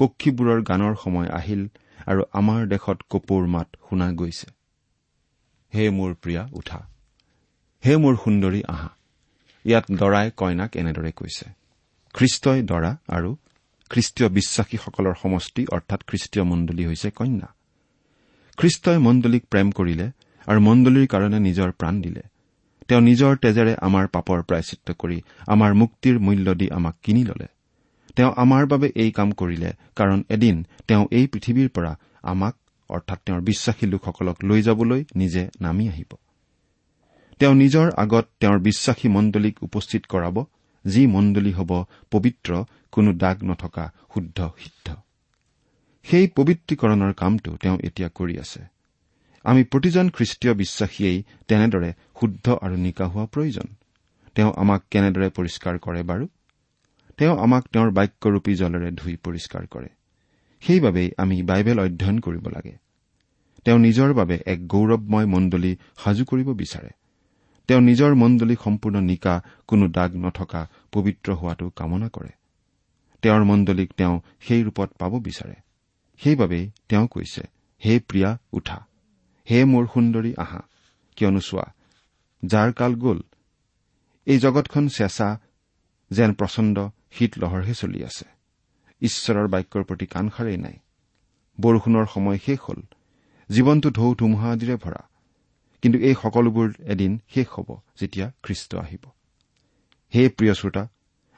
পক্ষীবোৰৰ 0.00 0.60
গানৰ 0.62 0.94
সময় 0.94 1.28
আহিল 1.28 1.62
আৰু 2.06 2.22
আমাৰ 2.32 2.60
দেশত 2.66 2.98
কপৌৰ 3.10 3.44
মাত 3.46 3.68
শুনা 3.88 4.08
গৈছে। 4.12 4.48
হে 5.72 5.84
মোৰ 5.90 6.10
প্ৰিয়া 6.14 6.42
উঠা। 6.52 6.80
হে 7.84 7.96
মোৰ 7.96 8.14
সুন্দৰী 8.24 8.60
আহা। 8.68 8.90
ইয়াত 9.64 9.84
দৰাই 9.92 10.26
কইনাক 10.36 10.70
এনেদৰে 10.76 11.12
কৈছে 11.12 11.46
খ্ৰীষ্টই 12.14 12.60
দৰা 12.62 12.92
আৰু 13.08 13.30
খ্ৰীষ্টীয় 13.90 14.28
বিশ্বাসীসকলৰ 14.28 15.14
সমষ্টি 15.22 15.62
অৰ্থাৎ 15.72 16.00
খ্ৰীষ্টীয় 16.06 16.44
মণ্ডলী 16.44 16.84
হৈছে 16.86 17.10
কন্যা। 17.10 17.48
খ্ৰীষ্টই 18.58 18.98
মণ্ডলীক 18.98 19.42
প্ৰেম 19.50 19.68
কৰিলে 19.70 20.06
আৰু 20.46 20.60
মণ্ডলীৰ 20.60 21.06
কাৰণে 21.06 21.38
নিজৰ 21.38 21.70
প্ৰাণ 21.70 21.94
দিলে। 22.00 22.22
তেওঁ 22.88 23.00
নিজৰ 23.00 23.32
তেজেৰে 23.36 23.72
আমাৰ 23.80 24.04
পাপৰ 24.06 24.38
প্ৰায়চিত্ৰ 24.42 24.90
কৰি 24.98 25.18
আমাৰ 25.46 25.70
মুক্তিৰ 25.74 26.16
মূল্য 26.18 26.54
দি 26.54 26.66
আমাক 26.70 26.94
কিনি 27.02 27.22
ললে। 27.24 27.46
তেওঁ 28.16 28.32
আমাৰ 28.36 28.66
বাবে 28.66 28.88
এই 28.94 29.10
কাম 29.10 29.28
কৰিলে 29.32 29.70
কাৰণ 29.96 30.18
এদিন 30.28 30.56
তেওঁ 30.88 31.04
এই 31.10 31.26
পৃথিৱীৰ 31.26 31.68
পৰা 31.68 31.92
আমাক 32.22 32.54
অৰ্থাৎ 32.90 33.18
তেওঁৰ 33.26 33.40
বিশ্বাসী 33.40 33.86
লোকসকলক 33.86 34.36
লৈ 34.44 34.62
যাবলৈ 34.62 35.04
নিজে 35.16 35.42
নামি 35.60 35.88
আহিব। 35.88 36.12
তেওঁ 37.38 37.54
নিজৰ 37.54 37.86
আগত 37.96 38.26
তেওঁৰ 38.40 38.58
বিশ্বাসী 38.58 39.08
মণ্ডলীক 39.08 39.54
উপস্থিত 39.62 40.02
কৰাব 40.08 40.36
যি 40.86 41.06
মণ্ডলী 41.06 41.52
হ'ব 41.52 41.84
পবিত্ৰ 42.10 42.64
কোনো 42.92 43.12
দাগ 43.12 43.44
নথকা 43.44 43.92
শুদ্ধ 44.14 44.52
সিদ্ধ। 44.58 44.96
সেই 46.02 46.26
পবিত্ৰীকৰণৰ 46.26 47.12
কামটো 47.12 47.56
তেওঁ 47.56 47.78
এতিয়া 47.82 48.08
কৰি 48.08 48.38
আছে। 48.38 48.62
আমি 49.44 49.64
প্ৰতিজন 49.64 50.10
খ্ৰীষ্টীয় 50.10 50.54
বিশ্বাসীয়েই 50.54 51.22
তেনেদৰে 51.48 51.92
শুদ্ধ 52.20 52.58
আৰু 52.62 52.76
নিকা 52.76 53.06
হোৱা 53.06 53.26
প্ৰয়োজন। 53.26 53.74
তেওঁ 54.34 54.52
আমাক 54.56 54.84
কেনেদৰে 54.90 55.28
পৰিষ্কাৰ 55.28 55.78
কৰে 55.78 56.02
বাৰু? 56.02 56.28
তেওঁ 57.16 57.38
আমাক 57.38 57.64
তেওঁৰ 57.72 57.90
বাক্যৰূপী 57.90 58.54
জলেৰে 58.54 58.90
ধুই 58.90 59.16
পৰিষ্কাৰ 59.16 59.66
কৰে। 59.66 59.88
সেইবাবেই 60.60 61.10
আমি 61.18 61.42
বাইবেল 61.42 61.80
অধ্যয়ন 61.80 62.20
কৰিব 62.20 62.48
লাগে। 62.48 62.76
তেওঁ 63.64 63.78
নিজৰ 63.78 64.14
বাবে 64.14 64.38
এক 64.46 64.68
গৌৰৱময় 64.68 65.26
মণ্ডলী 65.26 65.76
সাজু 66.04 66.24
কৰিব 66.24 66.52
বিচাৰে। 66.52 66.90
তেওঁ 67.70 67.80
নিজৰ 67.80 68.14
মণ্ডলী 68.14 68.56
সম্পূৰ্ণ 68.64 69.00
নিকা 69.00 69.42
কোনো 69.66 69.88
দাগ 69.88 70.10
নথকা 70.16 70.68
পবিত্ৰ 70.92 71.32
হোৱাটো 71.32 71.70
কামনা 71.70 72.08
কৰে। 72.08 72.30
তেওঁৰ 73.22 73.44
মণ্ডলীক 73.44 73.92
তেওঁ 73.96 74.20
সেই 74.40 74.64
ৰূপত 74.64 74.88
পাব 74.98 75.12
বিচাৰে। 75.18 75.54
সেইবাবেই 76.18 76.70
তেওঁ 76.88 77.06
কৈছে 77.06 77.42
হে 77.84 78.00
প্ৰিয়া 78.08 78.38
উঠা। 78.52 78.78
হে 79.50 79.64
মোৰ 79.64 79.86
সুন্দৰী 79.86 80.34
আহা। 80.36 80.60
কিয়নো 81.16 81.40
চোৱা 81.40 81.66
যাৰ 82.44 82.72
কাল 82.72 82.94
গ'ল 82.94 83.20
এই 84.26 84.38
জগতখন 84.38 84.88
চেঁচা 84.88 85.38
যেন 86.10 86.34
প্ৰচণ্ড 86.34 86.76
শীতলহৰহে 87.12 87.74
চলি 87.74 88.04
আছে। 88.04 88.24
ঈশ্বৰৰ 89.00 89.48
বাক্যৰ 89.48 89.82
প্ৰতি 89.82 90.06
কাণসাৰেই 90.06 90.56
নাই। 90.56 90.76
বৰষুণৰ 91.60 92.06
সময় 92.14 92.38
শেষ 92.46 92.58
হ'ল। 92.60 92.80
জীৱনটো 93.50 93.90
ঢৌ 93.90 94.14
ধুমুহা 94.14 94.52
আদিৰে 94.52 94.76
ভৰা। 94.76 95.09
কিন্তু 95.82 95.98
এই 96.08 96.14
সকলোবোৰ 96.22 96.68
এদিন 96.92 97.12
শেষ 97.34 97.46
হ'ব 97.54 97.68
যেতিয়া 98.00 98.26
খ্ৰীষ্ট 98.44 98.70
আহিব। 98.84 99.02
হে 100.12 100.22
প্ৰিয় 100.36 100.54
শ্ৰোতা 100.60 100.82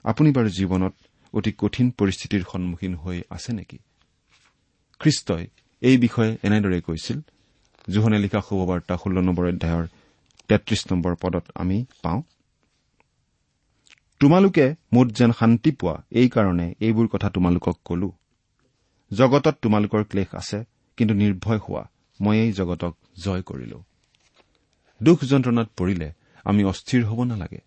আপুনি 0.05 0.29
বাৰু 0.37 0.49
জীৱনত 0.59 0.95
অতি 1.35 1.51
কঠিন 1.59 1.87
পৰিস্থিতিৰ 1.99 2.43
সন্মুখীন 2.51 2.95
হৈ 3.03 3.19
আছে 3.31 3.51
নেকি? 3.53 3.79
খ্ৰীষ্টই 5.01 5.45
এই 5.83 5.97
বিষয়ে 6.05 6.33
এনেদৰে 6.47 6.79
কৈছিল 6.81 7.19
জোহনে 7.89 8.19
লিখা 8.25 8.41
শুভবাৰ্তা 8.49 8.95
ষোল্ল 9.03 9.17
নম্বৰ 9.29 9.45
অধ্যায়ৰ 9.53 9.87
তেত্ৰিশ 10.49 10.81
নম্বৰ 10.91 11.13
পদত 11.23 11.45
আমি 11.55 11.79
পাওঁ 12.03 12.21
তোমালোকে 14.21 14.67
মোত 14.93 15.09
যেন 15.19 15.31
শান্তি 15.33 15.71
পোৱা 15.81 15.95
এইকাৰণে 16.21 16.67
এইবোৰ 16.87 17.07
কথা 17.09 17.29
তোমালোকক 17.37 17.77
কলো। 17.85 18.11
জগতত 19.11 19.55
তোমালোকৰ 19.63 20.03
ক্লেশ 20.11 20.31
আছে 20.35 20.59
কিন্তু 20.99 21.15
নিৰ্ভয় 21.15 21.61
হোৱা 21.65 21.83
মই 22.21 22.37
এই 22.45 22.51
জগতক 22.53 22.93
জয় 23.25 23.43
কৰিলো। 23.43 23.79
দুখ 25.03 25.25
যন্ত্ৰণাত 25.25 25.69
পৰিলে 25.77 26.13
আমি 26.45 26.65
অস্থিৰ 26.65 27.05
হ'ব 27.05 27.25
নালাগে। 27.25 27.61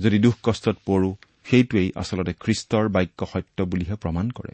যদি 0.00 0.18
দুখ 0.18 0.34
কষ্টত 0.42 0.76
পৰো 0.86 1.16
সেইটোৱেই 1.44 1.92
আচলতে 1.96 2.32
খ্ৰীষ্টৰ 2.32 2.88
বাক্য 2.88 3.26
সত্য 3.32 3.64
বুলিহে 3.64 3.94
প্ৰমাণ 3.94 4.30
কৰে। 4.30 4.52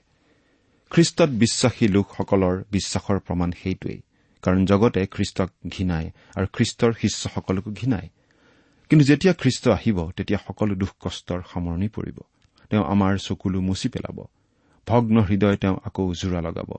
খ্ৰীষ্টত 0.90 1.30
বিশ্বাসী 1.30 1.88
লোকসকলৰ 1.88 2.64
বিশ্বাসৰ 2.70 3.18
প্ৰমাণ 3.18 3.52
সেইটোৱেই 3.52 4.00
কাৰণ 4.42 4.66
জগতে 4.66 5.06
খ্ৰীষ্টক 5.06 5.50
ঘৃণায় 5.68 6.10
আৰু 6.36 6.46
খ্ৰীষ্টৰ 6.52 6.92
শিষ্যসকলকো 6.92 7.70
ঘৃণায়। 7.70 8.08
কিন্তু 8.90 9.04
যেতিয়া 9.04 9.34
খ্ৰীষ্ট 9.34 9.68
আহিব 9.68 10.10
তেতিয়া 10.10 10.38
সকলো 10.46 10.74
দুখ 10.74 10.90
কষ্টৰ 11.00 11.40
সামৰণি 11.52 11.88
পৰিব। 11.88 12.18
তেওঁ 12.70 12.84
আমাৰ 12.84 13.18
চকুলো 13.18 13.60
মুচি 13.60 13.88
পেলাব। 13.88 14.24
ভগ্ন 14.86 15.16
হৃদয় 15.20 15.56
তেওঁ 15.56 15.76
আকৌ 15.84 16.12
জোৰা 16.14 16.40
লগাব। 16.40 16.70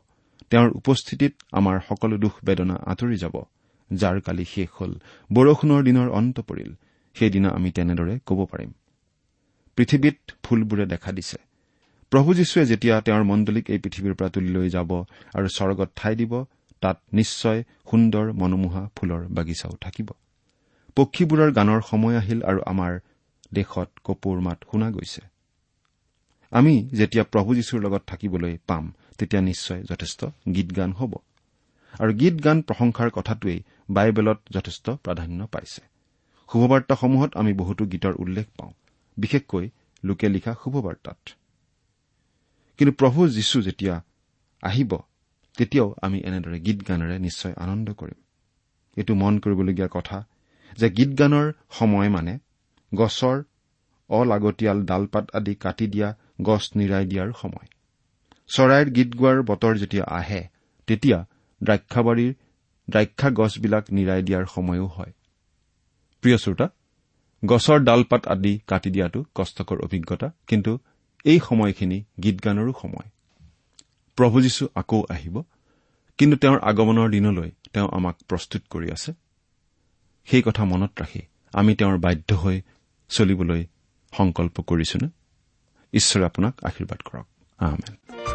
তেওঁৰ 0.49 0.69
উপস্থিতিত 0.69 1.33
আমাৰ 1.51 1.79
সকলো 1.89 2.17
দুখ 2.17 2.33
বেদনা 2.45 2.75
আঁতৰি 2.85 3.17
যাব। 3.17 3.35
যাৰ 3.93 4.21
কালি 4.21 4.45
শেষ 4.45 4.69
হল। 4.81 4.99
বৰষুণৰ 5.33 5.83
দিনৰ 5.83 6.09
অন্ত 6.09 6.39
পৰিল। 6.39 6.73
সেইদিনা 7.15 7.49
আমি 7.49 7.71
তেনেদৰে 7.71 8.19
ক'ব 8.25 8.45
পাৰিম। 8.45 8.71
পৃথিৱীত 9.75 10.31
ফুলবোৰে 10.43 10.85
দেখা 10.85 11.11
দিছে। 11.11 11.37
প্ৰভু 12.11 12.33
যীশুৱে 12.33 12.65
যেতিয়া 12.65 13.01
তেওঁৰ 13.01 13.23
মণ্ডলীক 13.23 13.69
এই 13.69 13.79
পৃথিৱীৰ 13.79 14.13
পৰা 14.13 14.29
তুলি 14.29 14.47
লৈ 14.47 14.69
যাব 14.69 15.03
আৰু 15.33 15.47
স্বৰ্গত 15.47 15.89
ঠাই 15.95 16.15
দিব 16.15 16.43
তাত 16.81 17.01
নিশ্চয় 17.13 17.63
সুন্দৰ 17.91 18.31
মনোমোহা 18.31 18.89
ফুলৰ 18.95 19.27
বাগিচাও 19.27 19.71
থাকিব। 19.81 20.09
পক্ষীবোৰৰ 20.95 21.51
গানৰ 21.51 21.81
সময় 21.89 22.17
আহিল 22.17 22.43
আৰু 22.43 22.61
আমাৰ 22.65 22.99
দেশত 23.53 23.89
কপৌৰ 24.03 24.39
মাত 24.39 24.63
শুনা 24.71 24.91
গৈছে। 24.91 25.21
আমি 26.51 26.89
যেতিয়া 26.93 27.23
প্ৰভু 27.23 27.55
যীশুৰ 27.55 27.81
লগত 27.81 28.01
থাকিবলৈ 28.07 28.57
পাম 28.67 28.93
তেতিয়া 29.17 29.41
নিশ্চয় 29.41 29.83
যথেষ্ট 29.83 30.25
গীত 30.55 30.75
গান 30.77 30.91
হ'ব। 30.91 31.15
আৰু 31.99 32.11
গীত 32.13 32.35
গান 32.43 32.61
প্ৰশংসাৰ 32.61 33.09
কথাটোৱেই 33.09 33.59
বাইবেলত 33.89 34.39
যথেষ্ট 34.51 34.89
প্ৰাধান্য 34.89 35.47
পাইছে। 35.47 35.81
শুভবাৰ্তাসমূহত 36.49 37.37
আমি 37.37 37.53
বহুতো 37.53 37.85
গীতৰ 37.85 38.13
উল্লেখ 38.19 38.45
পাওঁ। 38.57 38.71
বিশেষকৈ 39.17 39.69
লোকে 40.03 40.29
লিখা 40.29 40.53
শুভবাৰ্তাত। 40.63 41.17
কিন্তু 42.77 42.93
প্ৰভু 42.93 43.27
যীশু 43.27 43.61
যেতিয়া 43.61 44.01
আহিব 44.63 44.97
তেতিয়াও 45.57 45.95
আমি 46.01 46.19
এনেদৰে 46.19 46.59
গীত 46.59 46.79
গানেৰে 46.87 47.19
নিশ্চয় 47.19 47.53
আনন্দ 47.57 47.93
কৰিম। 47.93 48.19
এইটো 48.97 49.13
মন 49.15 49.39
কৰিবলগীয়া 49.39 49.87
কথা 49.91 50.27
যে 50.77 50.89
গীত 50.89 51.11
গানৰ 51.19 51.53
সময় 51.71 52.09
মানে 52.09 52.39
গছৰ 52.95 53.43
অলাগতিয়াল 54.09 54.85
ডালপাত 54.85 55.25
আদি 55.33 55.55
কাটি 55.55 55.87
দিয়া 55.87 56.09
গছ 56.41 56.63
নিৰাই 56.75 57.05
দিয়াৰ 57.05 57.31
সময়। 57.41 57.67
চৰাইৰ 58.47 58.89
গীত 58.89 59.15
গোৱাৰ 59.15 59.43
বতৰ 59.43 59.77
যেতিয়া 59.77 60.03
আহে 60.03 60.47
তেতিয়া 60.87 61.25
দ্ৰাক্ষাবাৰীৰ 61.65 62.33
দ্ৰাক্ষা 62.89 63.29
গছবিলাক 63.29 63.85
নিৰাই 63.91 64.21
দিয়াৰ 64.23 64.45
সময়ো 64.55 64.87
হয়। 64.87 65.13
প্ৰিয় 66.21 66.37
শ্ৰোতা 66.37 66.67
গছৰ 67.45 67.79
ডালপাত 67.79 68.27
আদি 68.27 68.53
কাটি 68.67 68.89
দিয়াটো 68.89 69.25
কষ্টকৰ 69.35 69.77
অভিজ্ঞতা 69.81 70.27
কিন্তু 70.47 70.79
এই 71.25 71.39
সময়খিনি 71.39 72.03
গীত 72.23 72.37
গানৰো 72.45 72.73
সময়। 72.81 73.09
প্ৰভু 74.15 74.41
যীশু 74.41 74.67
আকৌ 74.75 75.03
আহিব 75.09 75.43
কিন্তু 76.17 76.35
তেওঁৰ 76.37 76.59
আগমনৰ 76.59 77.09
দিনলৈ 77.09 77.51
তেওঁ 77.73 77.89
আমাক 77.91 78.15
প্ৰস্তুত 78.27 78.61
কৰি 78.69 78.91
আছে। 78.91 79.13
সেই 80.25 80.41
কথা 80.41 80.63
মনত 80.65 81.01
ৰাখি 81.01 81.21
আমি 81.53 81.75
তেওঁৰ 81.75 81.97
বাধ্য 81.97 82.35
হৈ 82.35 82.61
চলিবলৈ 83.09 83.61
সংকল্প 84.17 84.61
কৰিছোনে? 84.61 85.07
ঈশ্বৰে 85.93 86.25
আপোনাক 86.25 86.63
আশীৰ্বাদ 86.63 86.99
কৰক। 87.01 88.34